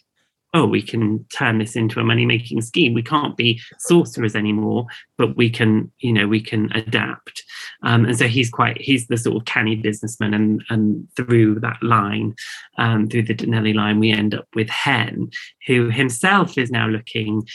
[0.56, 2.94] oh, we can turn this into a money making scheme.
[2.94, 4.86] We can't be sorcerers anymore,
[5.18, 7.44] but we can, you know, we can adapt.
[7.84, 10.34] Um, and so he's quite, he's the sort of canny businessman.
[10.34, 12.36] And, and through that line,
[12.78, 15.30] um, through the Donelli line, we end up with Hen,
[15.68, 17.46] who himself is now looking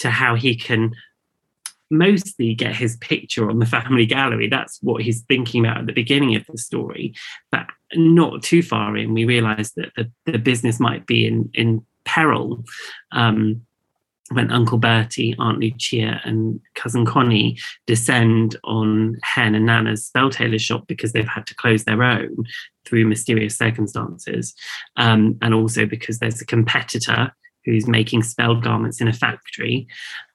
[0.00, 0.92] to how he can
[1.90, 4.48] mostly get his picture on the family gallery.
[4.48, 7.14] That's what he's thinking about at the beginning of the story.
[7.52, 11.86] But not too far in, we realize that the, the business might be in, in
[12.08, 12.64] peril
[13.12, 13.60] um,
[14.30, 20.58] when Uncle Bertie, Aunt Lucia, and cousin Connie descend on Hen and Nana's spell tailor
[20.58, 22.44] shop because they've had to close their own
[22.84, 24.54] through mysterious circumstances,
[24.96, 27.32] um, and also because there's a competitor
[27.64, 29.86] who's making spell garments in a factory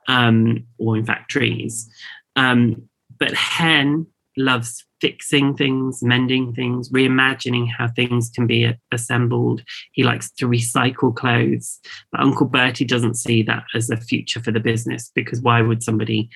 [0.07, 1.89] um, or in factories.
[2.35, 4.07] Um, but Hen
[4.37, 9.61] loves fixing things, mending things, reimagining how things can be assembled.
[9.91, 11.79] He likes to recycle clothes.
[12.11, 15.83] But Uncle Bertie doesn't see that as a future for the business because why would
[15.83, 16.29] somebody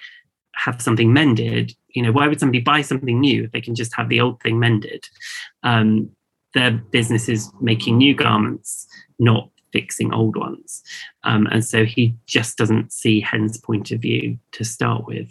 [0.56, 1.74] have something mended?
[1.90, 4.42] You know, why would somebody buy something new if they can just have the old
[4.42, 5.06] thing mended?
[5.64, 6.10] Um,
[6.54, 8.88] their business is making new garments,
[9.20, 10.84] not fixing old ones.
[11.24, 15.30] Um, and so he just doesn't see Hen's point of view to start with.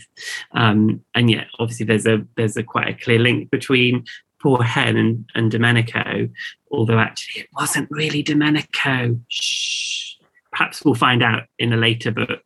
[0.53, 4.05] Um, and yet, obviously, there's a there's a quite a clear link between
[4.41, 6.29] poor Hen and, and Domenico,
[6.71, 9.19] although actually it wasn't really Domenico.
[9.29, 10.15] Shh.
[10.53, 12.43] Perhaps we'll find out in a later book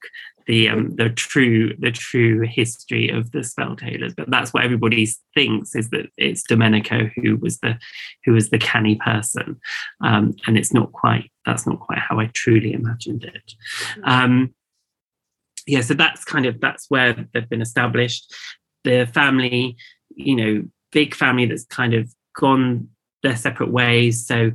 [0.50, 5.06] the um, the true the true history of the spell tailors but that's what everybody
[5.32, 7.78] thinks is that it's domenico who was the
[8.24, 9.60] who was the canny person.
[10.00, 13.54] Um, and it's not quite that's not quite how i truly imagined it.
[14.02, 14.52] Um,
[15.68, 18.34] yeah so that's kind of that's where they've been established.
[18.82, 19.76] The family
[20.16, 22.88] you know big family that's kind of gone
[23.22, 24.26] their separate ways.
[24.26, 24.50] So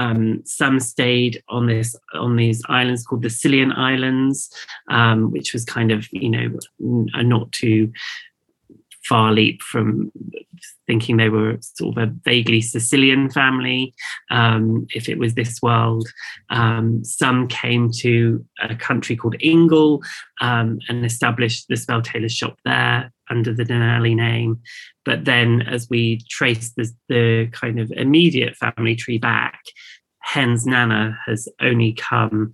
[0.00, 4.50] um, some stayed on this on these islands called the Scillian Islands,
[4.90, 6.58] um, which was kind of you know
[7.12, 7.92] a not too
[9.04, 10.10] far leap from
[10.86, 13.94] thinking they were sort of a vaguely Sicilian family,
[14.30, 16.06] um, if it was this world.
[16.48, 20.02] Um, some came to a country called Ingle
[20.40, 24.60] um, and established the Spell Tailor shop there under the Donelli name.
[25.04, 29.60] But then, as we trace the, the kind of immediate family tree back,
[30.20, 32.52] Hen's Nana has only come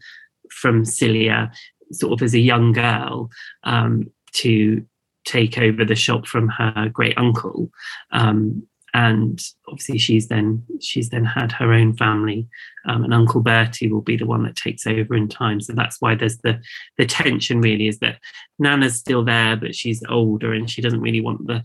[0.50, 1.50] from Cilia,
[1.92, 3.30] sort of as a young girl
[3.64, 4.84] um, to
[5.24, 7.70] take over the shop from her great uncle.
[8.12, 12.48] Um, and obviously she's then she's then had her own family.
[12.86, 15.60] Um, and uncle bertie will be the one that takes over in time.
[15.60, 16.62] So that's why there's the
[16.96, 18.18] the tension really is that
[18.58, 21.62] nana's still there but she's older and she doesn't really want the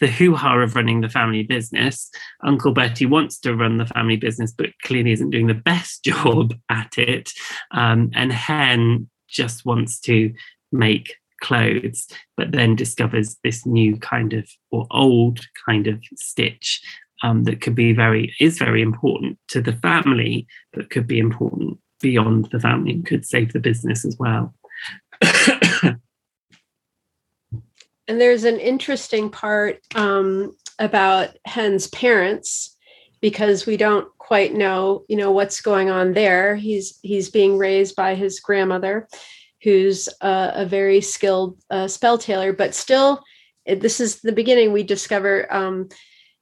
[0.00, 2.10] the hoo-ha of running the family business.
[2.42, 6.54] Uncle bertie wants to run the family business but clearly isn't doing the best job
[6.68, 7.30] at it.
[7.70, 10.34] Um, and hen just wants to
[10.72, 16.82] make clothes, but then discovers this new kind of or old kind of stitch
[17.22, 21.78] um, that could be very is very important to the family, but could be important
[22.00, 24.54] beyond the family and could save the business as well.
[25.22, 26.00] and
[28.06, 32.76] there's an interesting part um, about Hen's parents
[33.20, 36.56] because we don't quite know, you know, what's going on there.
[36.56, 39.08] He's he's being raised by his grandmother,
[39.64, 43.24] who's a, a very skilled uh, spell tailor, but still,
[43.66, 44.72] this is the beginning.
[44.72, 45.88] We discover um,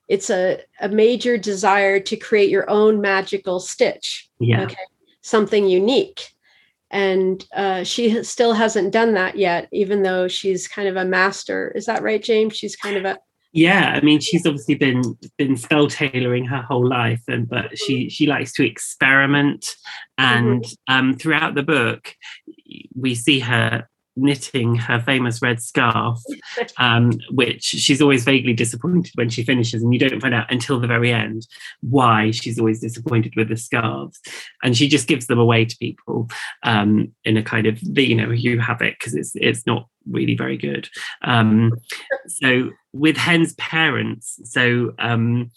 [0.08, 4.28] it's a, a major desire to create your own magical stitch.
[4.40, 4.64] Yeah.
[4.64, 4.76] Okay.
[5.22, 6.28] Something unique.
[6.90, 11.72] And uh, she still hasn't done that yet, even though she's kind of a master.
[11.74, 12.56] Is that right, James?
[12.56, 13.18] She's kind of a
[13.52, 15.02] yeah i mean she's obviously been
[15.36, 19.66] been spell tailoring her whole life and but she she likes to experiment
[20.16, 20.94] and mm-hmm.
[20.94, 22.14] um throughout the book
[22.94, 26.20] we see her knitting her famous red scarf,
[26.78, 30.78] um, which she's always vaguely disappointed when she finishes, and you don't find out until
[30.78, 31.46] the very end
[31.80, 34.20] why she's always disappointed with the scarves.
[34.62, 36.28] And she just gives them away to people
[36.62, 40.36] um, in a kind of, you know, you have it because it's it's not really
[40.36, 40.88] very good.
[41.22, 41.72] Um,
[42.26, 45.50] so with Hen's parents, so um,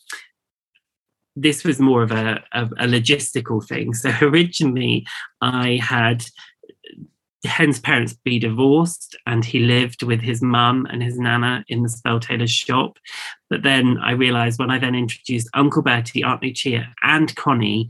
[1.35, 3.93] this was more of a, a, a, logistical thing.
[3.93, 5.05] So originally,
[5.41, 6.25] I had
[7.45, 11.89] Hen's parents be divorced and he lived with his mum and his nana in the
[11.89, 12.97] spell tailor's shop.
[13.49, 17.89] But then I realized when I then introduced Uncle Bertie, Aunt Lucia, and Connie,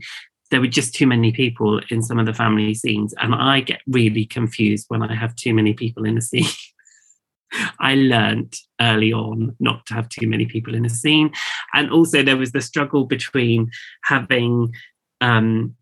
[0.50, 3.14] there were just too many people in some of the family scenes.
[3.20, 6.44] And I get really confused when I have too many people in a scene.
[7.80, 11.32] I learned early on not to have too many people in a scene.
[11.74, 13.70] And also, there was the struggle between
[14.04, 14.72] having
[15.20, 15.74] um,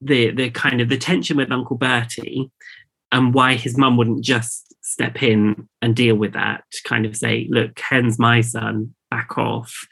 [0.00, 2.50] the the kind of the tension with Uncle Bertie
[3.10, 7.46] and why his mum wouldn't just step in and deal with that, kind of say,
[7.50, 9.86] look, Ken's my son, back off.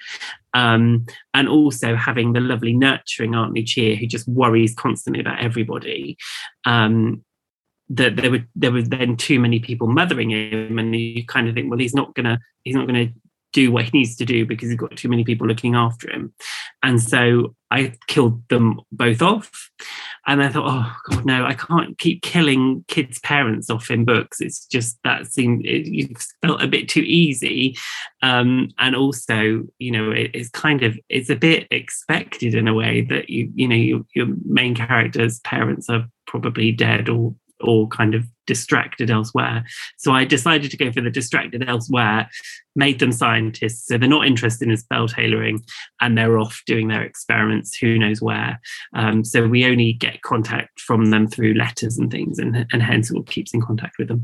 [0.55, 6.17] Um, and also having the lovely nurturing Aunt Lucia who just worries constantly about everybody.
[6.65, 7.25] Um,
[7.89, 11.55] that there were there were then too many people mothering him, and you kind of
[11.55, 13.09] think, well, he's not gonna he's not gonna
[13.57, 16.31] do what he needs to do because he's got too many people looking after him.
[16.83, 19.71] And so I killed them both off.
[20.27, 24.43] And I thought, oh God, no, I can't keep killing kids' parents off in books.
[24.43, 27.79] It's just that seemed it, felt a bit too easy.
[28.23, 32.75] Um, and also, you know, it, it's kind of it's a bit expected in a
[32.75, 37.89] way that you, you know, you, your main character's parents are probably dead or or
[37.89, 39.65] kind of distracted elsewhere.
[39.99, 42.29] So I decided to go for the distracted elsewhere,
[42.75, 43.87] made them scientists.
[43.87, 45.65] So they're not interested in spell tailoring
[46.01, 48.61] and they're off doing their experiments, who knows where.
[48.95, 53.27] Um, so we only get contact from them through letters and things, and, and of
[53.27, 54.23] keeps in contact with them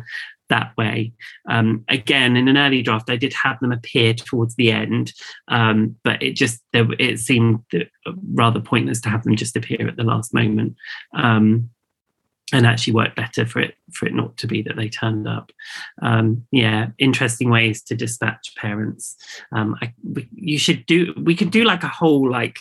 [0.52, 1.12] that way.
[1.48, 5.12] Um, again, in an early draft, I did have them appear towards the end,
[5.48, 7.60] um, but it just it seemed
[8.34, 10.76] rather pointless to have them just appear at the last moment.
[11.16, 11.70] Um,
[12.52, 15.50] and actually worked better for it for it not to be that they turned up.
[16.02, 19.16] Um, yeah, interesting ways to dispatch parents.
[19.52, 21.14] Um, I, we, you should do.
[21.16, 22.58] We could do like a whole like,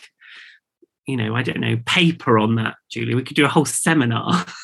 [1.06, 3.16] you know, I don't know, paper on that, Julie.
[3.16, 4.46] We could do a whole seminar.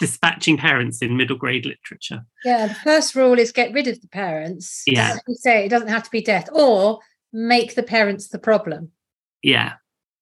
[0.00, 2.24] dispatching parents in middle grade literature.
[2.44, 4.82] Yeah, the first rule is get rid of the parents.
[4.86, 6.98] Yeah, you say it doesn't have to be death, or
[7.32, 8.90] make the parents the problem.
[9.40, 9.74] Yeah,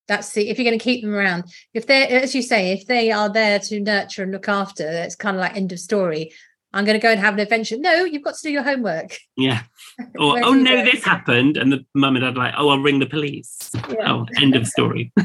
[0.09, 1.45] that's the if you're going to keep them around
[1.75, 5.15] if they're as you say if they are there to nurture and look after it's
[5.15, 6.33] kind of like end of story.
[6.71, 7.79] I'm going to go and have an adventure.
[7.79, 9.17] No you've got to do your homework.
[9.37, 9.63] Yeah.
[10.19, 13.07] Or oh no this happened and the mum and dad like oh i'll ring the
[13.07, 13.73] police.
[13.89, 14.13] Yeah.
[14.13, 15.13] oh end of story.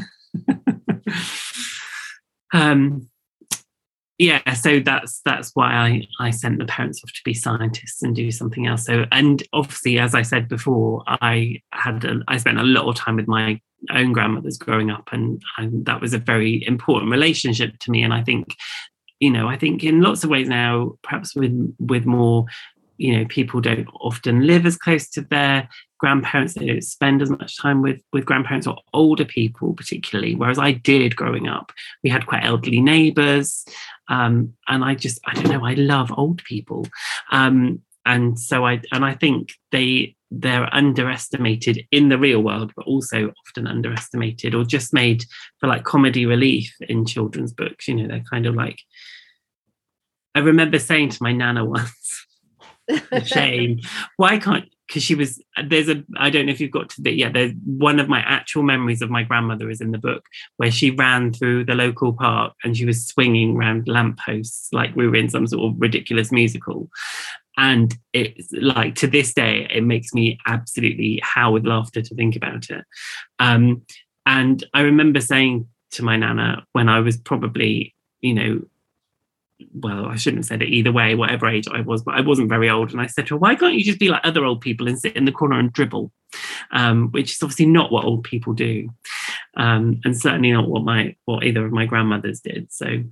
[2.52, 3.08] Um
[4.18, 8.14] yeah so that's that's why i i sent the parents off to be scientists and
[8.14, 8.86] do something else.
[8.86, 12.96] So and obviously as i said before i had a, i spent a lot of
[12.96, 13.60] time with my
[13.90, 18.02] own grandmothers growing up and, and that was a very important relationship to me.
[18.02, 18.54] And i think
[19.20, 22.46] you know i think in lots of ways now perhaps with with more
[22.96, 25.68] you know people don't often live as close to their
[25.98, 30.58] grandparents they don't spend as much time with with grandparents or older people particularly whereas
[30.58, 31.72] i did growing up
[32.02, 33.64] we had quite elderly neighbors
[34.08, 36.86] um, and i just i don't know i love old people
[37.30, 42.86] um, and so i and i think they they're underestimated in the real world, but
[42.86, 45.24] also often underestimated or just made
[45.58, 47.88] for like comedy relief in children's books.
[47.88, 48.80] You know, they're kind of like.
[50.34, 52.23] I remember saying to my nana once,
[53.24, 53.80] shame,
[54.16, 57.10] why can't because she was there's a I don't know if you've got to the
[57.10, 60.26] yeah there's one of my actual memories of my grandmother is in the book
[60.58, 65.08] where she ran through the local park and she was swinging around lampposts like we
[65.08, 66.90] were in some sort of ridiculous musical.
[67.56, 72.36] And it's like to this day it makes me absolutely howl with laughter to think
[72.36, 72.84] about it.
[73.38, 73.82] Um,
[74.26, 78.60] and i remember saying to my nana when i was probably you know
[79.74, 82.48] well i shouldn't have said it either way whatever age i was but i wasn't
[82.48, 84.60] very old and i said to her why can't you just be like other old
[84.60, 86.10] people and sit in the corner and dribble
[86.72, 88.88] um, which is obviously not what old people do
[89.56, 92.72] um, and certainly not what my what either of my grandmothers did.
[92.72, 93.04] So,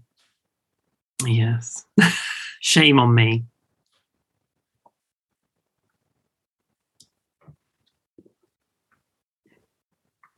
[1.25, 1.85] yes,
[2.61, 3.45] shame on me.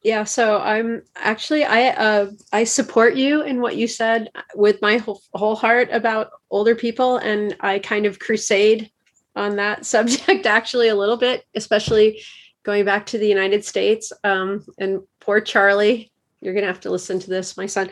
[0.05, 4.99] Yeah so i'm actually i uh, i support you in what you said with my
[4.99, 8.91] whole, whole heart about older people and i kind of crusade
[9.35, 12.21] on that subject actually a little bit especially
[12.63, 14.13] going back to the united states.
[14.23, 17.91] Um, and poor charlie you're gonna have to listen to this my son.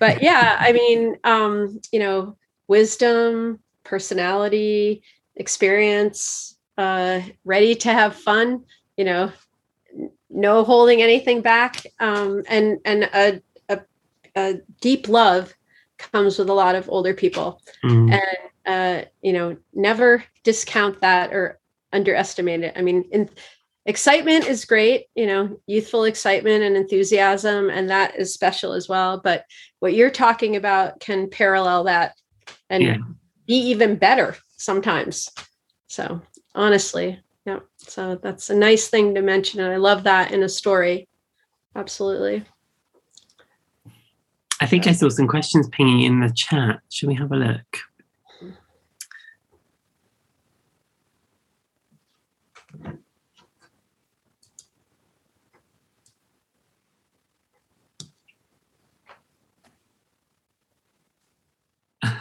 [0.00, 2.36] But yeah i mean um, you know
[2.66, 5.02] wisdom personality
[5.36, 8.64] experience uh, ready to have fun
[8.96, 9.30] you know
[10.30, 11.82] no holding anything back.
[11.98, 13.80] Um, and and a, a,
[14.36, 15.54] a, deep love
[15.98, 17.60] comes with a lot of older people.
[17.84, 18.12] Mm.
[18.12, 18.36] and
[18.66, 21.58] uh, you know never discount that or
[21.92, 22.74] underestimate it.
[22.76, 23.28] I mean in,
[23.86, 29.20] excitement is great you know youthful excitement and enthusiasm and that is special as well.
[29.22, 29.44] But
[29.80, 32.14] what you're talking about can parallel that
[32.68, 32.96] and yeah.
[33.46, 35.28] be even better sometimes.
[35.88, 36.22] So
[36.54, 37.20] honestly
[37.50, 41.08] yeah so that's a nice thing to mention and i love that in a story.
[41.76, 42.44] Absolutely.
[44.60, 46.80] I think i saw some questions pinging in the chat.
[46.90, 47.78] Should we have a look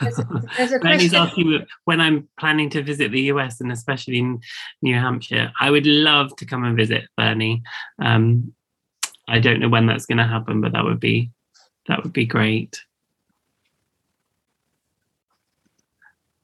[0.02, 4.42] There's, there's asking when I'm planning to visit the US and especially in
[4.82, 5.52] New Hampshire.
[5.60, 7.64] I would love to come and visit Bernie.
[8.00, 8.54] Um,
[9.28, 11.32] I don't know when that's going to happen, but that would be
[11.88, 12.82] that would be great.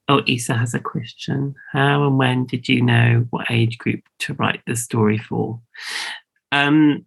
[0.08, 1.56] Oh, Isa has a question.
[1.72, 5.60] How and when did you know what age group to write the story for?
[6.52, 7.06] Um,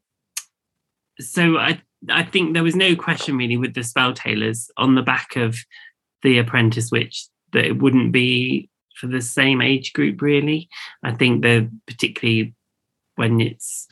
[1.20, 5.02] so I I think there was no question really with the Spell Tailors on the
[5.02, 5.58] back of
[6.24, 10.70] the Apprentice Witch that it wouldn't be for the same age group really.
[11.03, 12.53] I think that particularly
[13.15, 13.88] when it's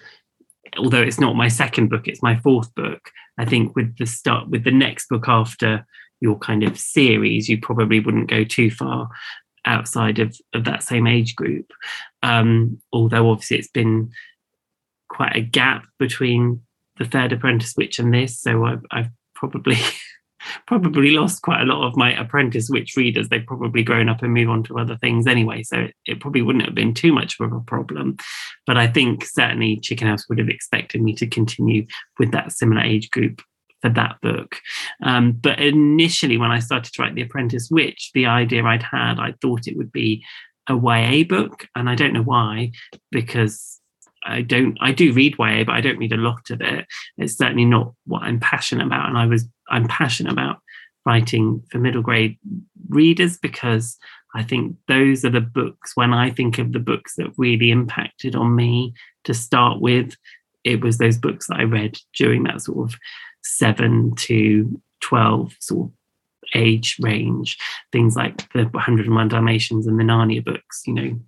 [0.78, 3.12] although it's not my second book, it's my fourth book.
[3.38, 5.86] I think with the start with the next book after
[6.20, 9.10] your kind of series, you probably wouldn't go too far
[9.66, 11.72] outside of, of that same age group.
[12.24, 14.12] Um, although obviously it's been
[15.10, 16.62] quite a gap between
[16.98, 19.78] the third apprentice witch and this, so I've, I've probably
[20.66, 23.30] probably lost quite a lot of my apprentice witch readers.
[23.30, 25.64] They've probably grown up and move on to other things anyway.
[25.64, 28.18] So it, it, probably wouldn't have been too much of a problem.
[28.66, 31.86] But I think certainly Chicken House would have expected me to continue
[32.20, 33.42] with that similar age group
[33.82, 34.58] for that book.
[35.04, 39.20] Um, but initially, when I started to write The Apprentice Witch, the idea I'd had,
[39.20, 40.26] I thought it would be
[40.68, 41.68] a YA book.
[41.76, 42.72] And I don't know why,
[43.12, 43.77] because
[44.28, 46.86] I don't I do read YA, but I don't read a lot of it.
[47.18, 49.08] It's certainly not what I'm passionate about.
[49.08, 50.60] And I was I'm passionate about
[51.06, 52.38] writing for middle grade
[52.90, 53.98] readers because
[54.36, 58.36] I think those are the books when I think of the books that really impacted
[58.36, 60.16] on me to start with,
[60.64, 63.00] it was those books that I read during that sort of
[63.42, 65.94] seven to 12 sort of
[66.54, 67.58] age range.
[67.92, 71.20] Things like the 101 Dalmatians and the Narnia books, you know,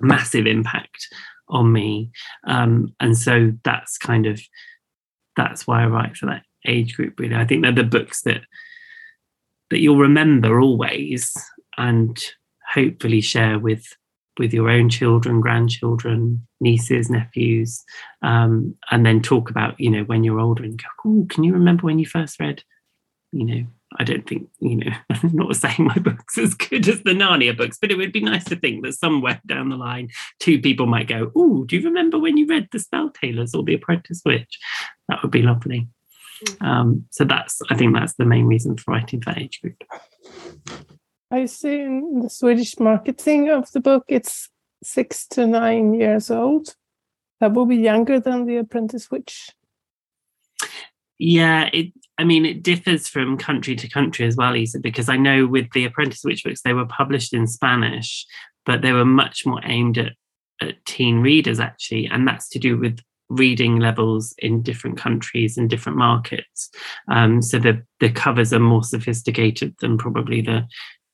[0.00, 1.08] massive impact
[1.48, 2.10] on me.
[2.46, 4.40] Um, and so that's kind of
[5.36, 7.18] that's why I write for that age group.
[7.18, 8.42] Really, I think they're the books that
[9.70, 11.34] that you'll remember always,
[11.76, 12.18] and
[12.72, 13.84] hopefully share with
[14.38, 17.82] with your own children, grandchildren, nieces, nephews,
[18.22, 21.52] um, and then talk about you know when you're older and go, oh, can you
[21.52, 22.62] remember when you first read,
[23.32, 27.02] you know, I don't think, you know, I'm not saying my book's as good as
[27.02, 30.10] the Narnia books, but it would be nice to think that somewhere down the line,
[30.40, 33.62] two people might go, Oh, do you remember when you read The Spell Tailors or
[33.62, 34.58] The Apprentice Witch?
[35.08, 35.88] That would be lovely.
[36.44, 36.66] Mm.
[36.66, 39.82] Um, so that's, I think that's the main reason for writing for age group.
[41.30, 44.48] I see in the Swedish marketing of the book, it's
[44.82, 46.74] six to nine years old.
[47.40, 49.50] That will be younger than The Apprentice Witch.
[51.18, 51.92] Yeah, it.
[52.18, 55.70] I mean, it differs from country to country as well, Isa, because I know with
[55.72, 58.26] the Apprentice Witch books, they were published in Spanish,
[58.66, 60.12] but they were much more aimed at,
[60.60, 62.06] at teen readers, actually.
[62.06, 66.70] And that's to do with reading levels in different countries and different markets.
[67.08, 70.66] Um, so the, the covers are more sophisticated than probably the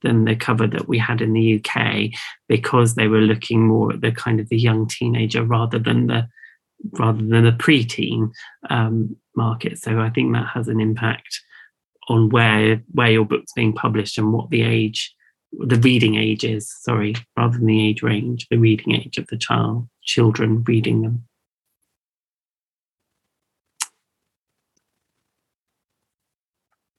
[0.02, 2.11] than the cover that we had in the UK
[2.46, 6.28] because they were looking more at the kind of the young teenager rather than the
[6.92, 8.30] rather than a preteen
[8.68, 9.78] um, market.
[9.78, 11.41] So I think that has an impact
[12.09, 15.14] on where where your book's being published and what the age,
[15.53, 16.72] the reading age is.
[16.82, 21.24] Sorry, rather than the age range, the reading age of the child, children reading them.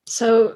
[0.08, 0.56] So,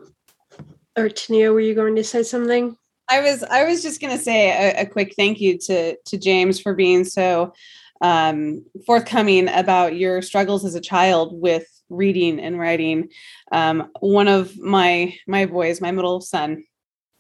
[0.98, 2.78] or Tania, were you going to say something?
[3.10, 6.18] I was I was just going to say a, a, quick thank you to to
[6.18, 7.54] James for being so
[8.02, 13.10] um, forthcoming about your struggles as a child with reading and writing.
[13.52, 16.64] Um, one of my my boys, my middle son,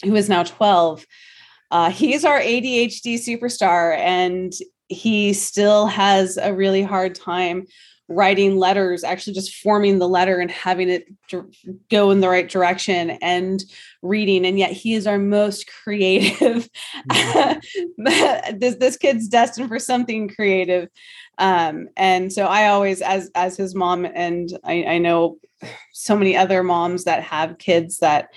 [0.04, 1.06] who is now twelve,
[1.72, 4.54] uh, he's our ADHD superstar, and
[4.88, 7.66] he still has a really hard time
[8.10, 11.08] writing letters, actually just forming the letter and having it
[11.90, 13.64] go in the right direction and
[14.02, 14.46] reading.
[14.46, 16.70] And yet he is our most creative.
[17.98, 20.90] This, this kid's destined for something creative.
[21.38, 25.38] Um, and so I always, as, as his mom, and I, I know
[25.94, 28.30] so many other moms that have kids that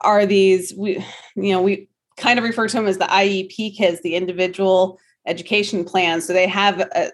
[0.00, 4.00] are these, we, you know, we kind of refer to them as the IEP kids,
[4.00, 6.20] the individual education plan.
[6.20, 7.10] So they have a,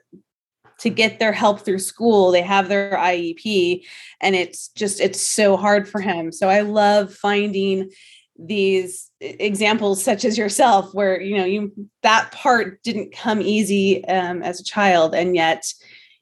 [0.80, 2.30] to get their help through school.
[2.30, 3.84] They have their iep
[4.20, 6.32] and it's just it's so hard for him.
[6.32, 7.90] So i love finding
[8.38, 11.72] these examples such as yourself where you know you
[12.02, 15.72] that part didn't come easy um, as a child and yet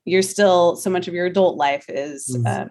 [0.04, 2.46] you're still so much of your adult life is mm.
[2.46, 2.68] uh,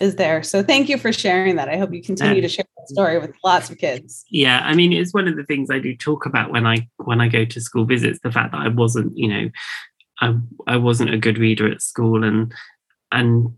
[0.00, 0.42] is there.
[0.42, 1.68] So thank you for sharing that.
[1.68, 4.24] I hope you continue to share that story with lots of kids.
[4.30, 7.20] Yeah i mean it's one of the things i do talk about when i when
[7.20, 9.50] i go to school visits the fact that i wasn't you know
[10.22, 10.34] I
[10.66, 12.54] I wasn't a good reader at school and
[13.10, 13.52] and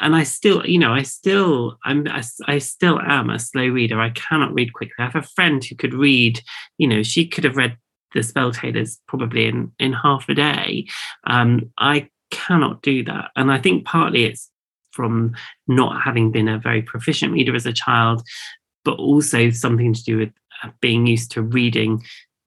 [0.00, 3.98] and I still, you know, I still, I'm, I, I, still am a slow reader.
[3.98, 4.94] I cannot read quickly.
[4.98, 6.42] I have a friend who could read,
[6.76, 7.78] you know, she could have read
[8.14, 10.86] the Spell Tailors probably in in half a day.
[11.26, 14.50] Um, I cannot do that, and I think partly it's
[14.92, 15.34] from
[15.68, 18.22] not having been a very proficient reader as a child,
[18.84, 22.02] but also something to do with uh, being used to reading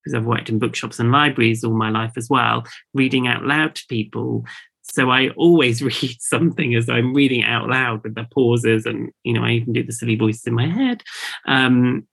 [0.09, 3.75] because I've worked in bookshops and libraries all my life as well, reading out loud
[3.75, 4.45] to people.
[4.83, 9.33] So I always read something as I'm reading out loud with the pauses, and you
[9.33, 11.03] know, I even do the silly voice in my head.
[11.47, 12.07] Um,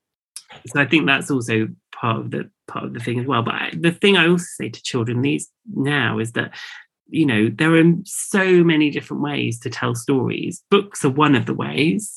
[0.66, 3.42] so I think that's also part of the part of the thing as well.
[3.42, 6.55] But I, the thing I also say to children these now is that
[7.09, 10.62] you know there are so many different ways to tell stories.
[10.70, 12.12] Books are one of the ways,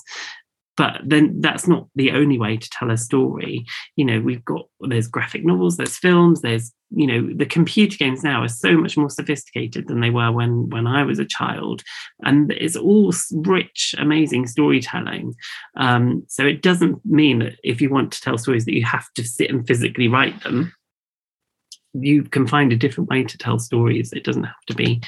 [0.79, 3.65] but then that's not the only way to tell a story.
[3.97, 8.23] You know we've got there's graphic novels there's films there's you know the computer games
[8.23, 11.83] now are so much more sophisticated than they were when when i was a child.
[12.23, 15.35] And it's all rich amazing storytelling.
[15.75, 19.07] Um, so it doesn't mean that if you want to tell stories that you have
[19.15, 20.73] to sit and physically write them
[21.93, 24.13] you can find a different way to tell stories.
[24.13, 25.01] It doesn't have to be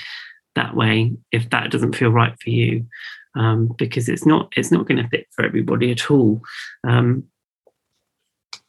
[0.55, 2.88] that way if that doesn't feel right for you
[3.36, 6.41] um, because it's not it's not going to fit for everybody at all.
[6.88, 7.25] Um,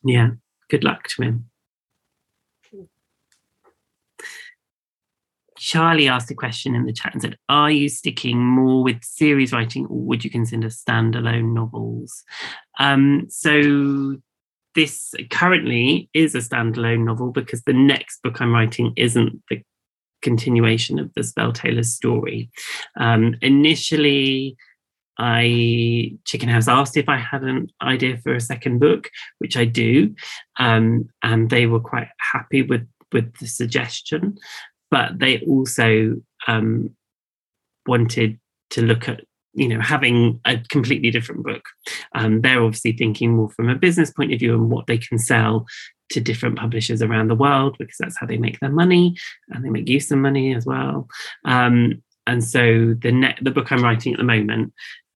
[0.05, 0.31] yeah,
[0.69, 1.51] good luck to him.
[5.63, 9.53] Charlie asked a question in the chat and said, Are you sticking more with series
[9.53, 12.25] writing or would you consider standalone novels?
[12.81, 14.17] Um, so,
[14.75, 19.63] this currently is a standalone novel because the next book I'm writing isn't the
[20.23, 22.51] continuation of the Spell Tailors story.
[22.99, 24.57] Um, initially,
[25.19, 29.65] I Chicken House asked if I had an idea for a second book, which I
[29.65, 30.15] do,
[30.59, 34.39] um, and they were quite happy with with the suggestion.
[34.91, 36.17] But they also
[36.47, 36.91] um,
[37.87, 38.39] wanted
[38.71, 39.23] to look at
[39.55, 41.63] you know having a completely different book.
[42.15, 45.19] Um, they're obviously thinking more from a business point of view and what they can
[45.19, 45.67] sell
[46.11, 49.17] to different publishers around the world because that's how they make their money
[49.49, 51.09] and they make use of money as well.
[51.45, 54.73] Um, and so the net, the book I'm writing at the moment,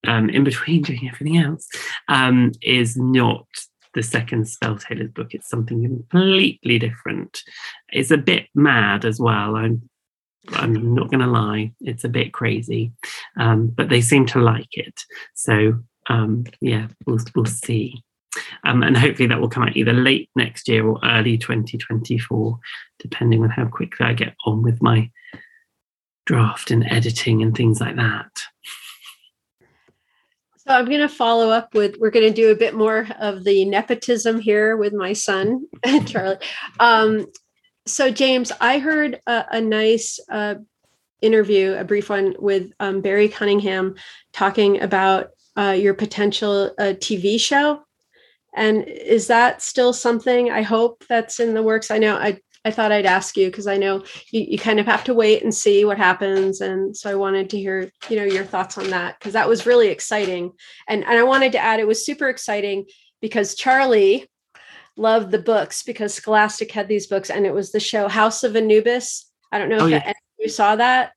[0.06, 1.68] um, in between doing everything else,
[2.08, 3.46] um, is not
[3.94, 5.32] the second Spell Tailors book.
[5.32, 7.40] It's something completely different.
[7.90, 9.56] It's a bit mad as well.
[9.56, 9.88] I'm
[10.52, 12.92] I'm not going to lie, it's a bit crazy,
[13.38, 15.00] um, but they seem to like it.
[15.34, 18.02] So um, yeah, we'll we'll see.
[18.64, 22.58] Um, and hopefully that will come out either late next year or early 2024,
[22.98, 25.10] depending on how quickly I get on with my
[26.26, 28.30] draft and editing and things like that.
[30.58, 33.44] So I'm going to follow up with, we're going to do a bit more of
[33.44, 35.66] the nepotism here with my son,
[36.06, 36.38] Charlie.
[36.80, 37.26] Um,
[37.86, 40.56] so, James, I heard a, a nice uh,
[41.22, 43.94] interview, a brief one with um, Barry Cunningham
[44.32, 47.82] talking about uh, your potential uh, TV show
[48.56, 51.90] and is that still something I hope that's in the works?
[51.90, 54.86] I know I, I thought I'd ask you because I know you, you kind of
[54.86, 56.62] have to wait and see what happens.
[56.62, 59.66] And so I wanted to hear, you know, your thoughts on that because that was
[59.66, 60.52] really exciting.
[60.88, 62.86] And, and I wanted to add it was super exciting
[63.20, 64.26] because Charlie
[64.96, 68.56] loved the books because Scholastic had these books and it was the show House of
[68.56, 69.30] Anubis.
[69.52, 70.12] I don't know oh, if yeah.
[70.38, 71.12] you saw that.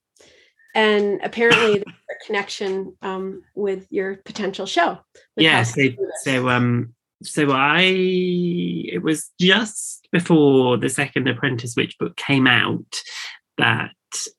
[0.75, 1.83] and apparently
[2.25, 4.99] connection um, with your potential show.
[5.37, 5.81] yeah so,
[6.23, 13.01] so um so i it was just before the second apprentice witch book came out
[13.57, 13.91] that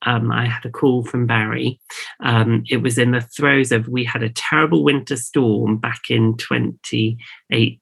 [0.03, 1.80] um, i had a call from barry
[2.20, 6.36] um, it was in the throes of we had a terrible winter storm back in
[6.36, 7.80] 2018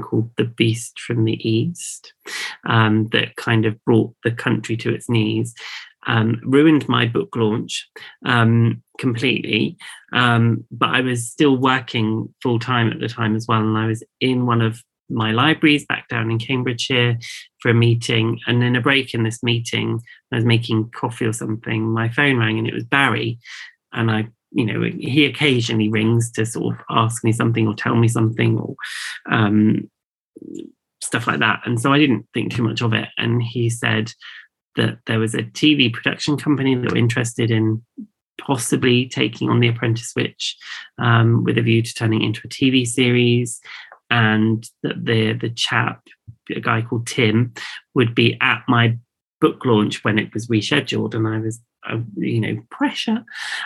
[0.00, 2.12] called the beast from the east
[2.68, 5.54] um, that kind of brought the country to its knees
[6.08, 7.88] um, ruined my book launch
[8.24, 9.76] um, completely
[10.12, 13.60] um, but I was still working full time at the time as well.
[13.60, 17.18] And I was in one of my libraries back down in Cambridgeshire
[17.60, 18.40] for a meeting.
[18.46, 20.00] And in a break in this meeting,
[20.32, 21.92] I was making coffee or something.
[21.92, 23.38] My phone rang and it was Barry.
[23.92, 27.94] And I, you know, he occasionally rings to sort of ask me something or tell
[27.94, 28.74] me something or
[29.30, 29.90] um,
[31.02, 31.60] stuff like that.
[31.66, 33.08] And so I didn't think too much of it.
[33.18, 34.12] And he said
[34.76, 37.84] that there was a TV production company that were interested in
[38.40, 40.56] possibly taking on the apprentice witch
[40.98, 43.62] um, with a view to turning it into a tv series
[44.10, 46.06] and that the the chap
[46.54, 47.54] a guy called tim
[47.94, 48.96] would be at my
[49.40, 53.24] book launch when it was rescheduled and i was uh, you know pressure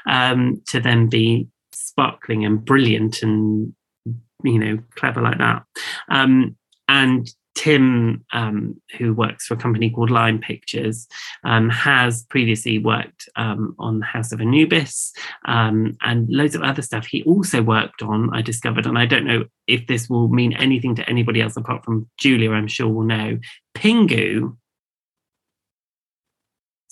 [0.08, 3.74] um, to then be sparkling and brilliant and
[4.42, 5.64] you know clever like that
[6.10, 6.56] um,
[6.88, 11.06] and Tim, um, who works for a company called Lime Pictures,
[11.44, 15.12] um, has previously worked um, on House of Anubis
[15.44, 17.06] um, and loads of other stuff.
[17.06, 20.94] He also worked on, I discovered, and I don't know if this will mean anything
[20.94, 23.38] to anybody else apart from Julia, I'm sure will know,
[23.76, 24.56] Pingu.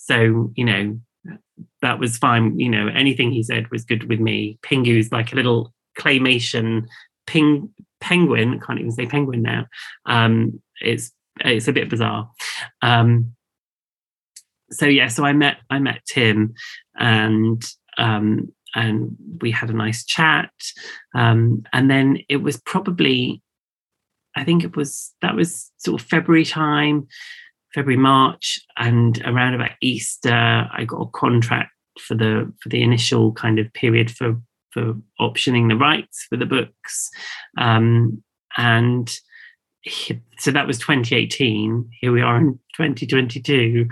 [0.09, 0.99] So, you know,
[1.81, 2.59] that was fine.
[2.59, 4.57] You know, anything he said was good with me.
[4.63, 6.87] Pingu's like a little claymation
[7.27, 7.69] ping
[8.01, 9.65] penguin can't even say penguin now
[10.05, 12.29] um it's it's a bit bizarre
[12.81, 13.33] um
[14.71, 16.53] so yeah so i met i met tim
[16.97, 17.61] and
[17.97, 20.49] um and we had a nice chat
[21.13, 23.41] um and then it was probably
[24.35, 27.05] i think it was that was sort of february time
[27.73, 33.33] february march and around about easter i got a contract for the for the initial
[33.33, 34.39] kind of period for
[34.71, 37.09] for optioning the rights for the books.
[37.57, 38.23] Um,
[38.57, 39.11] and
[39.81, 41.89] he, so that was 2018.
[41.99, 43.87] Here we are in 2022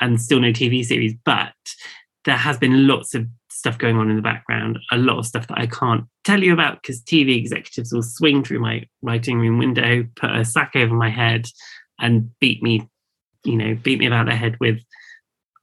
[0.00, 1.14] and still no TV series.
[1.24, 1.52] But
[2.24, 5.46] there has been lots of stuff going on in the background, a lot of stuff
[5.48, 9.58] that I can't tell you about because TV executives will swing through my writing room
[9.58, 11.46] window, put a sack over my head,
[12.00, 12.88] and beat me,
[13.44, 14.78] you know, beat me about the head with,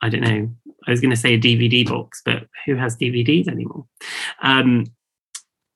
[0.02, 0.50] I don't know,
[0.88, 3.86] I was going to say a DVD box, but who has DVDs anymore?
[4.42, 4.86] Um,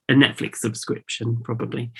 [0.09, 1.91] a Netflix subscription, probably.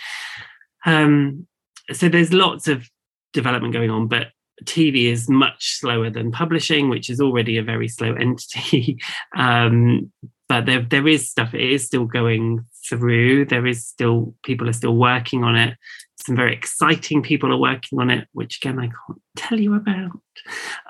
[0.86, 1.48] Um,
[1.92, 2.90] so there's lots of
[3.34, 4.28] development going on, but
[4.64, 9.00] TV is much slower than publishing, which is already a very slow entity.
[9.36, 10.12] um,
[10.50, 11.54] but there, there is stuff.
[11.54, 13.46] It is still going through.
[13.46, 15.78] There is still people are still working on it.
[16.26, 20.12] Some very exciting people are working on it, which again I can't tell you about.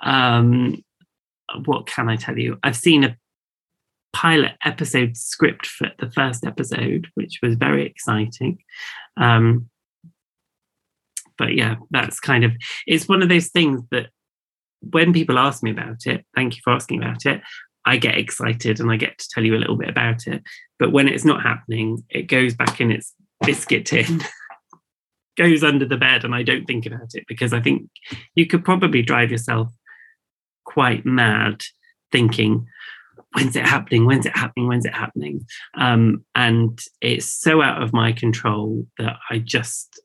[0.01, 0.83] Um,
[1.65, 2.57] what can I tell you?
[2.63, 3.17] I've seen a
[4.13, 8.59] pilot episode script for the first episode, which was very exciting.
[9.17, 9.69] Um,
[11.37, 12.51] but yeah, that's kind of
[12.85, 14.09] it's one of those things that
[14.81, 17.41] when people ask me about it, thank you for asking about it.
[17.85, 20.43] I get excited and I get to tell you a little bit about it.
[20.79, 23.13] But when it's not happening, it goes back in its
[23.45, 24.21] biscuit tin,
[25.37, 27.89] goes under the bed, and I don't think about it because I think
[28.35, 29.71] you could probably drive yourself
[30.65, 31.61] quite mad
[32.11, 32.67] thinking,
[33.33, 34.05] when's it happening?
[34.05, 34.67] When's it happening?
[34.67, 35.45] When's it happening?
[35.75, 39.99] Um, and it's so out of my control that I just,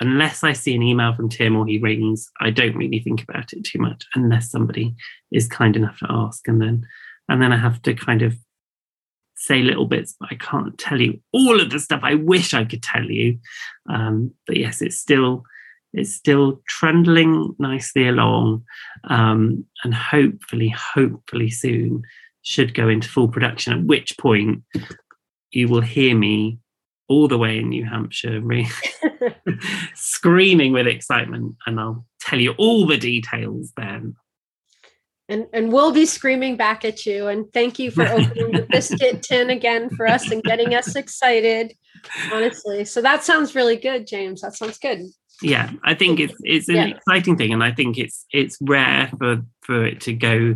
[0.00, 3.52] unless I see an email from Tim or he rings, I don't really think about
[3.52, 4.94] it too much unless somebody
[5.32, 6.46] is kind enough to ask.
[6.46, 6.86] And then,
[7.28, 8.36] and then I have to kind of
[9.36, 12.64] say little bits, but I can't tell you all of the stuff I wish I
[12.64, 13.38] could tell you.
[13.88, 15.44] Um, but yes, it's still
[15.92, 18.64] it's still trundling nicely along
[19.04, 22.02] um, and hopefully hopefully soon
[22.42, 24.62] should go into full production at which point
[25.50, 26.58] you will hear me
[27.08, 28.68] all the way in new hampshire re-
[29.94, 34.14] screaming with excitement and i'll tell you all the details then
[35.28, 37.26] and and we'll be screaming back at you.
[37.28, 41.74] And thank you for opening the biscuit tin again for us and getting us excited
[42.32, 42.84] honestly.
[42.84, 44.40] So that sounds really good james.
[44.42, 45.00] That sounds good.
[45.42, 46.86] Yeah i think it's it's an Yeah.
[46.96, 47.52] exciting thing.
[47.52, 50.54] And i think it's it's rare for for it to go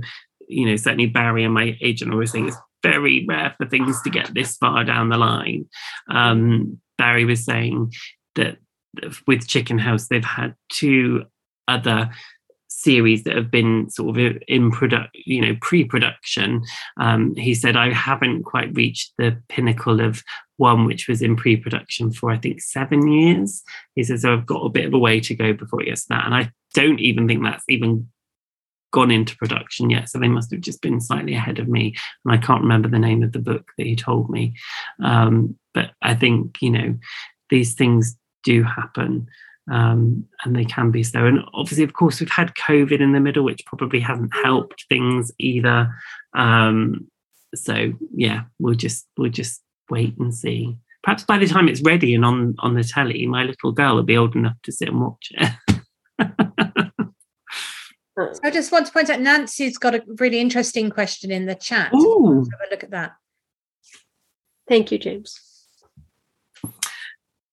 [0.48, 4.10] you know certainly barry and my agent always think it's very rare for things to
[4.10, 5.66] get this far down the line.
[6.10, 7.92] Um barry was saying
[8.36, 8.56] that
[9.26, 11.24] with chicken house they've had two
[11.68, 12.10] other
[12.82, 16.62] series that have been sort of in product, you know, pre-production.
[16.98, 20.22] Um, he said, I haven't quite reached the pinnacle of
[20.56, 23.62] one which was in pre-production for I think seven years.
[23.94, 26.06] He says, so I've got a bit of a way to go before it gets
[26.06, 26.24] that.
[26.24, 28.08] And I don't even think that's even
[28.92, 30.08] gone into production yet.
[30.08, 31.94] So they must have just been slightly ahead of me.
[32.24, 34.54] And I can't remember the name of the book that he told me.
[35.02, 36.98] Um, but I think, you know,
[37.50, 39.28] these things do happen
[39.70, 41.26] um, and they can be slow.
[41.26, 45.32] And obviously, of course, we've had COVID in the middle, which probably hasn't helped things
[45.38, 45.94] either.
[46.34, 47.08] Um,
[47.54, 50.76] so yeah, we'll just we'll just wait and see.
[51.02, 54.02] Perhaps by the time it's ready and on on the telly, my little girl will
[54.02, 55.52] be old enough to sit and watch it.
[58.44, 61.94] I just want to point out Nancy's got a really interesting question in the chat.
[61.94, 62.46] Ooh.
[62.50, 63.12] Have a look at that.
[64.68, 65.49] Thank you, James.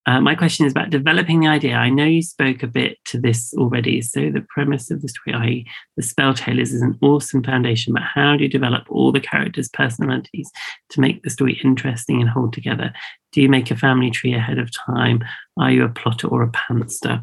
[0.07, 1.75] Uh, my question is about developing the idea.
[1.75, 4.01] I know you spoke a bit to this already.
[4.01, 5.65] So the premise of the story, i.e.,
[5.97, 7.93] the Spell Tailors, is an awesome foundation.
[7.93, 10.49] But how do you develop all the characters' personalities
[10.91, 12.93] to make the story interesting and hold together?
[13.33, 15.25] Do you make a family tree ahead of time?
[15.59, 17.21] Are you a plotter or a pantster?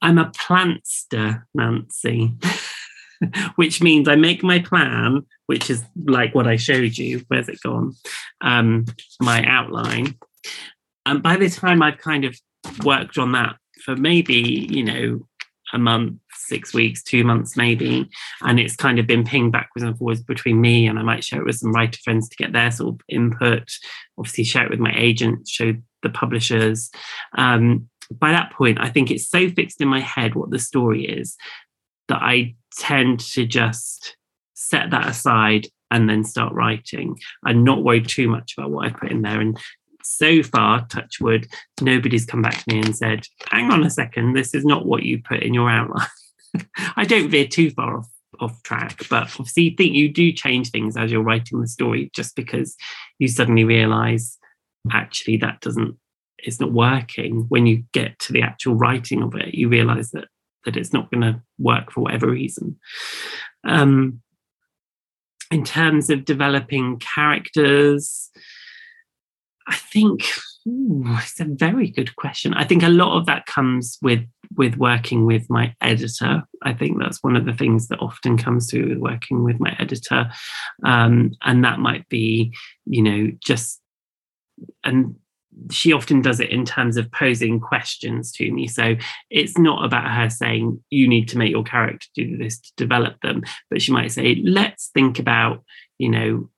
[0.00, 2.32] I'm a plantster, Nancy.
[3.56, 7.22] which means I make my plan, which is like what I showed you.
[7.28, 7.94] Where's it gone?
[8.40, 8.86] Um,
[9.20, 10.18] my outline.
[11.06, 12.36] And by the time I've kind of
[12.84, 14.34] worked on that for maybe,
[14.70, 15.26] you know,
[15.72, 18.08] a month, six weeks, two months maybe,
[18.42, 21.40] and it's kind of been pinged backwards and forwards between me and I might share
[21.40, 23.68] it with some writer friends to get their sort of input,
[24.18, 26.90] obviously share it with my agent, show the publishers.
[27.36, 31.06] Um, by that point, I think it's so fixed in my head what the story
[31.06, 31.36] is
[32.08, 34.16] that I tend to just
[34.54, 38.90] set that aside and then start writing and not worry too much about what I
[38.90, 39.40] put in there.
[39.40, 39.58] And
[40.16, 41.48] so far, touch wood,
[41.80, 45.02] nobody's come back to me and said, hang on a second, this is not what
[45.02, 46.06] you put in your outline.
[46.96, 48.08] I don't veer too far off
[48.40, 52.10] off track, but obviously you think you do change things as you're writing the story
[52.14, 52.76] just because
[53.18, 54.38] you suddenly realize
[54.90, 55.96] actually that doesn't
[56.38, 60.26] it's not working when you get to the actual writing of it you realize that
[60.64, 62.76] that it's not going to work for whatever reason
[63.64, 64.20] um
[65.50, 68.30] in terms of developing characters
[69.72, 70.24] I think
[70.68, 72.52] ooh, it's a very good question.
[72.52, 74.20] I think a lot of that comes with
[74.54, 76.42] with working with my editor.
[76.62, 79.74] I think that's one of the things that often comes through with working with my
[79.78, 80.30] editor,
[80.84, 82.54] um, and that might be,
[82.84, 83.80] you know, just
[84.84, 85.14] and
[85.70, 88.66] she often does it in terms of posing questions to me.
[88.66, 88.96] So
[89.30, 93.20] it's not about her saying, you need to make your character do this to develop
[93.20, 95.62] them, but she might say, let's think about,
[95.98, 96.50] you know,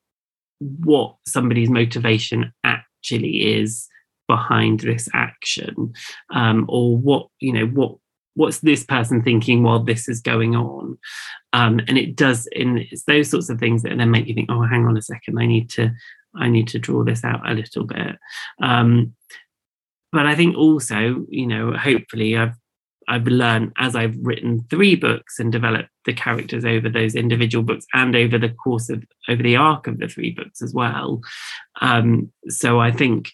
[0.61, 3.89] what somebody's motivation at actually is
[4.27, 5.93] behind this action
[6.35, 7.97] um, or what you know what
[8.37, 10.99] what's this person thinking while this is going on?
[11.53, 14.51] Um, and it does in it's those sorts of things that then make you think
[14.51, 15.93] oh hang on a second i need to
[16.35, 18.17] i need to draw this out a little bit.
[18.63, 19.15] Um,
[20.11, 22.55] but i think also you know hopefully i've
[23.09, 27.87] I've learned as I've written three books and developed the characters over those individual books
[27.93, 31.21] and over the course of over the arc of the three books as well.
[31.81, 33.31] Um, so I think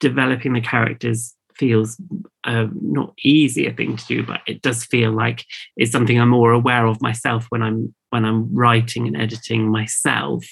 [0.00, 2.00] developing the characters feels
[2.44, 5.44] uh, not easy a thing to do, but it does feel like
[5.76, 10.44] it's something I'm more aware of myself when I'm when I'm writing and editing myself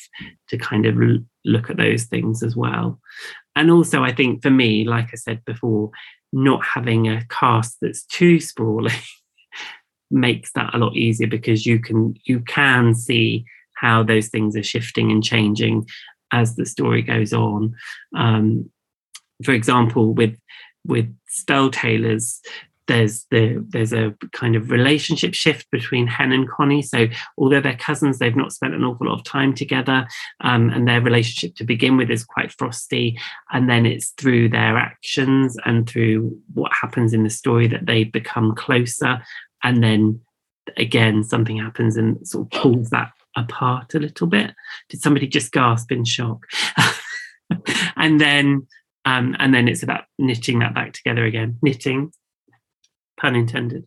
[0.49, 3.01] to kind of l- look at those things as well.
[3.57, 5.91] And also, I think for me, like I said before,
[6.33, 8.93] not having a cast that's too sprawling
[10.11, 13.45] makes that a lot easier because you can you can see
[13.77, 15.87] how those things are shifting and changing
[16.33, 17.75] as the story goes on.
[18.15, 18.71] Um,
[19.45, 20.37] for example, with
[20.87, 22.41] with spell tailors,
[22.91, 26.83] there's the there's a kind of relationship shift between Hen and Connie.
[26.83, 27.07] So
[27.39, 30.09] although they're cousins, they've not spent an awful lot of time together,
[30.41, 33.17] um, and their relationship to begin with is quite frosty.
[33.53, 38.03] And then it's through their actions and through what happens in the story that they
[38.03, 39.23] become closer.
[39.63, 40.21] And then
[40.77, 44.53] again, something happens and sort of pulls that apart a little bit.
[44.89, 46.45] Did somebody just gasp in shock?
[47.97, 48.67] and then
[49.05, 51.59] um, and then it's about knitting that back together again.
[51.63, 52.13] Knitting,
[53.21, 53.87] pun intended.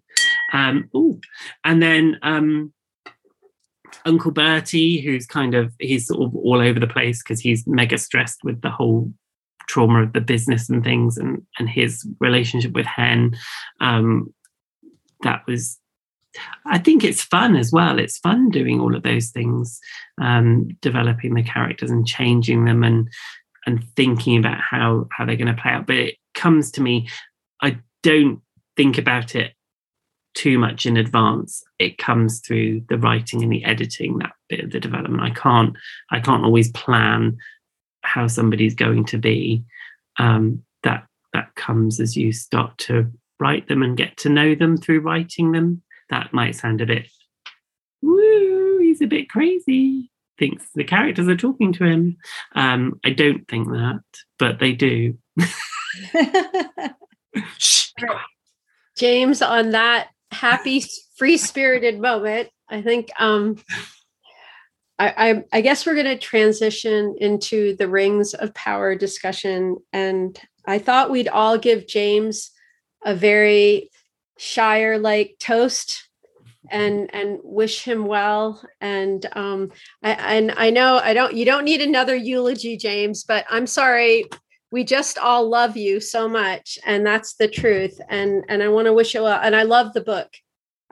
[0.52, 1.20] Um, ooh.
[1.64, 2.74] And then um,
[4.06, 7.98] Uncle Bertie, who's kind of he's sort of all over the place because he's mega
[7.98, 9.12] stressed with the whole
[9.68, 13.36] trauma of the business and things, and and his relationship with Hen.
[13.80, 14.34] Um,
[15.24, 15.80] that was
[16.66, 18.00] I think it's fun as well.
[18.00, 19.80] It's fun doing all of those things,
[20.22, 23.10] um, developing the characters and changing them and
[23.66, 25.88] and thinking about how how they're going to play out.
[25.88, 27.08] But it comes to me,
[27.62, 28.42] I don't
[28.76, 29.54] think about it
[30.34, 31.64] too much in advance.
[31.80, 35.22] It comes through the writing and the editing, that bit of the development.
[35.24, 35.76] I can't
[36.12, 37.38] I can't always plan
[38.02, 39.64] how somebody's going to be.
[40.18, 44.78] Um, that that comes as you start to write them and get to know them
[44.78, 45.82] through writing them.
[46.10, 47.08] That might sound a bit
[48.02, 50.12] woo, he's a bit crazy.
[50.38, 52.18] Thinks the characters are talking to him.
[52.56, 54.02] Um, I don't think that,
[54.40, 55.18] but they do.
[57.58, 57.92] Shh,
[58.98, 60.84] James, on that happy,
[61.16, 63.58] free spirited moment, I think um,
[65.00, 69.78] I, I, I guess we're going to transition into the rings of power discussion.
[69.92, 72.52] And I thought we'd all give James
[73.04, 73.90] a very
[74.38, 76.10] Shire like toast
[76.70, 79.72] and and wish him well and um
[80.02, 84.26] I, and I know I don't you don't need another eulogy James but I'm sorry
[84.74, 88.88] we just all love you so much and that's the truth and and i want
[88.88, 90.30] to wish you well and i love the book.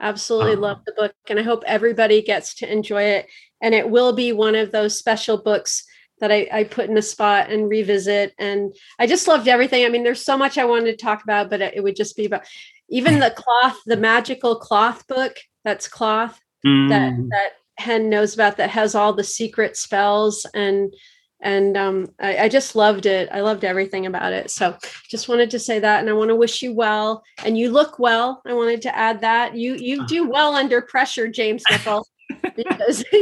[0.00, 3.26] Absolutely love the book and i hope everybody gets to enjoy it
[3.60, 5.84] and it will be one of those special books
[6.20, 9.84] that I, I put in a spot and revisit and i just loved everything.
[9.84, 12.26] I mean there's so much i wanted to talk about but it would just be
[12.26, 12.44] about
[12.88, 16.90] even the cloth the magical cloth book that's cloth Mm.
[16.90, 20.94] that that hen knows about that has all the secret spells and
[21.42, 23.28] and um, I, I just loved it.
[23.32, 24.50] I loved everything about it.
[24.50, 24.76] So
[25.08, 27.22] just wanted to say that, and I want to wish you well.
[27.44, 28.40] And you look well.
[28.46, 32.06] I wanted to add that you you do well under pressure, James Nicol,
[32.56, 33.04] because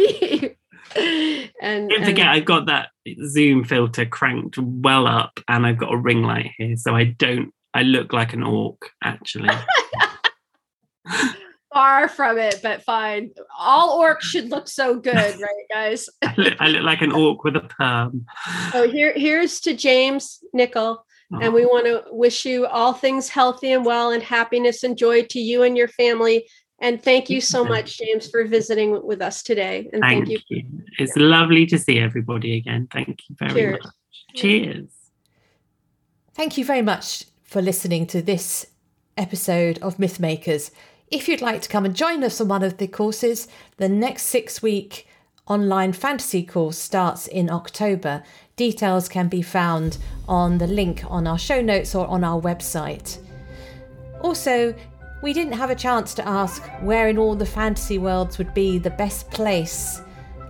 [1.62, 2.90] and, Don't forget, and I've got that
[3.26, 7.52] zoom filter cranked well up, and I've got a ring light here, so I don't.
[7.72, 9.54] I look like an orc, actually.
[11.72, 13.30] far from it, but fine.
[13.58, 16.08] All orcs should look so good, right, guys?
[16.22, 18.26] I, look, I look like an orc with a perm.
[18.72, 21.04] So here, here's to James Nicol.
[21.32, 21.50] And oh.
[21.52, 25.38] we want to wish you all things healthy and well and happiness and joy to
[25.38, 26.48] you and your family.
[26.80, 29.88] And thank you so much, James, for visiting with us today.
[29.92, 30.56] And thank, Thank you.
[30.56, 30.82] you.
[30.98, 32.88] It's lovely to see everybody again.
[32.90, 33.84] Thank you very Cheers.
[33.84, 33.92] much.
[34.34, 34.88] Cheers.
[36.34, 38.66] Thank you very much for listening to this
[39.16, 40.70] episode of Mythmakers.
[41.10, 43.48] If you'd like to come and join us on one of the courses,
[43.78, 45.08] the next six week
[45.48, 48.22] online fantasy course starts in October.
[48.54, 49.98] Details can be found
[50.28, 53.18] on the link on our show notes or on our website.
[54.20, 54.72] Also,
[55.20, 58.78] we didn't have a chance to ask where in all the fantasy worlds would be
[58.78, 60.00] the best place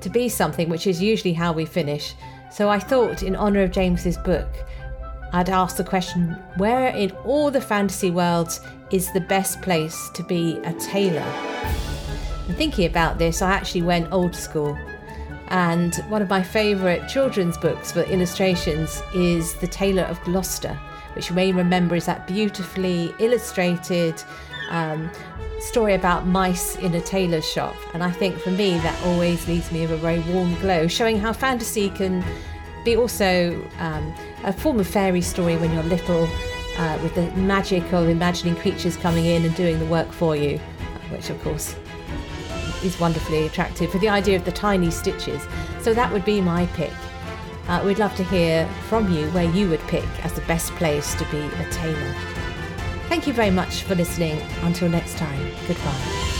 [0.03, 2.15] to be something, which is usually how we finish.
[2.53, 4.49] So I thought, in honour of James's book,
[5.33, 8.61] I'd ask the question where in all the fantasy worlds
[8.91, 11.21] is the best place to be a tailor?
[12.49, 14.79] And thinking about this, I actually went old school.
[15.49, 20.79] And one of my favourite children's books for illustrations is The Tailor of Gloucester,
[21.15, 24.23] which you may remember is that beautifully illustrated
[24.71, 25.11] um,
[25.59, 27.75] story about mice in a tailor's shop.
[27.95, 31.19] And I think for me, that always leaves me with a very warm glow, showing
[31.19, 32.25] how fantasy can
[32.85, 34.15] be also um,
[34.45, 36.29] a form of fairy story when you're little,
[36.81, 40.59] uh, with the magic of imagining creatures coming in and doing the work for you,
[41.11, 41.77] which of course
[42.83, 45.47] is wonderfully attractive for the idea of the tiny stitches.
[45.83, 46.93] So that would be my pick.
[47.69, 51.15] Uh, we'd love to hear from you where you would pick as the best place
[51.17, 52.15] to be a tailor.
[53.09, 54.41] Thank you very much for listening.
[54.63, 56.31] Until next time, goodbye.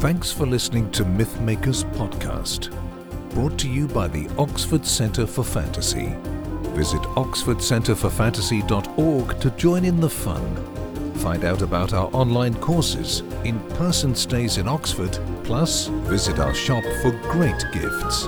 [0.00, 2.74] Thanks for listening to Mythmakers Podcast,
[3.30, 6.16] brought to you by the Oxford Centre for Fantasy.
[6.74, 10.56] Visit oxfordcentreforfantasy.org to join in the fun.
[11.16, 16.82] Find out about our online courses, in person stays in Oxford, plus visit our shop
[17.02, 18.26] for great gifts.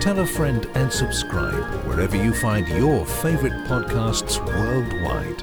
[0.00, 5.42] Tell a friend and subscribe wherever you find your favourite podcasts worldwide.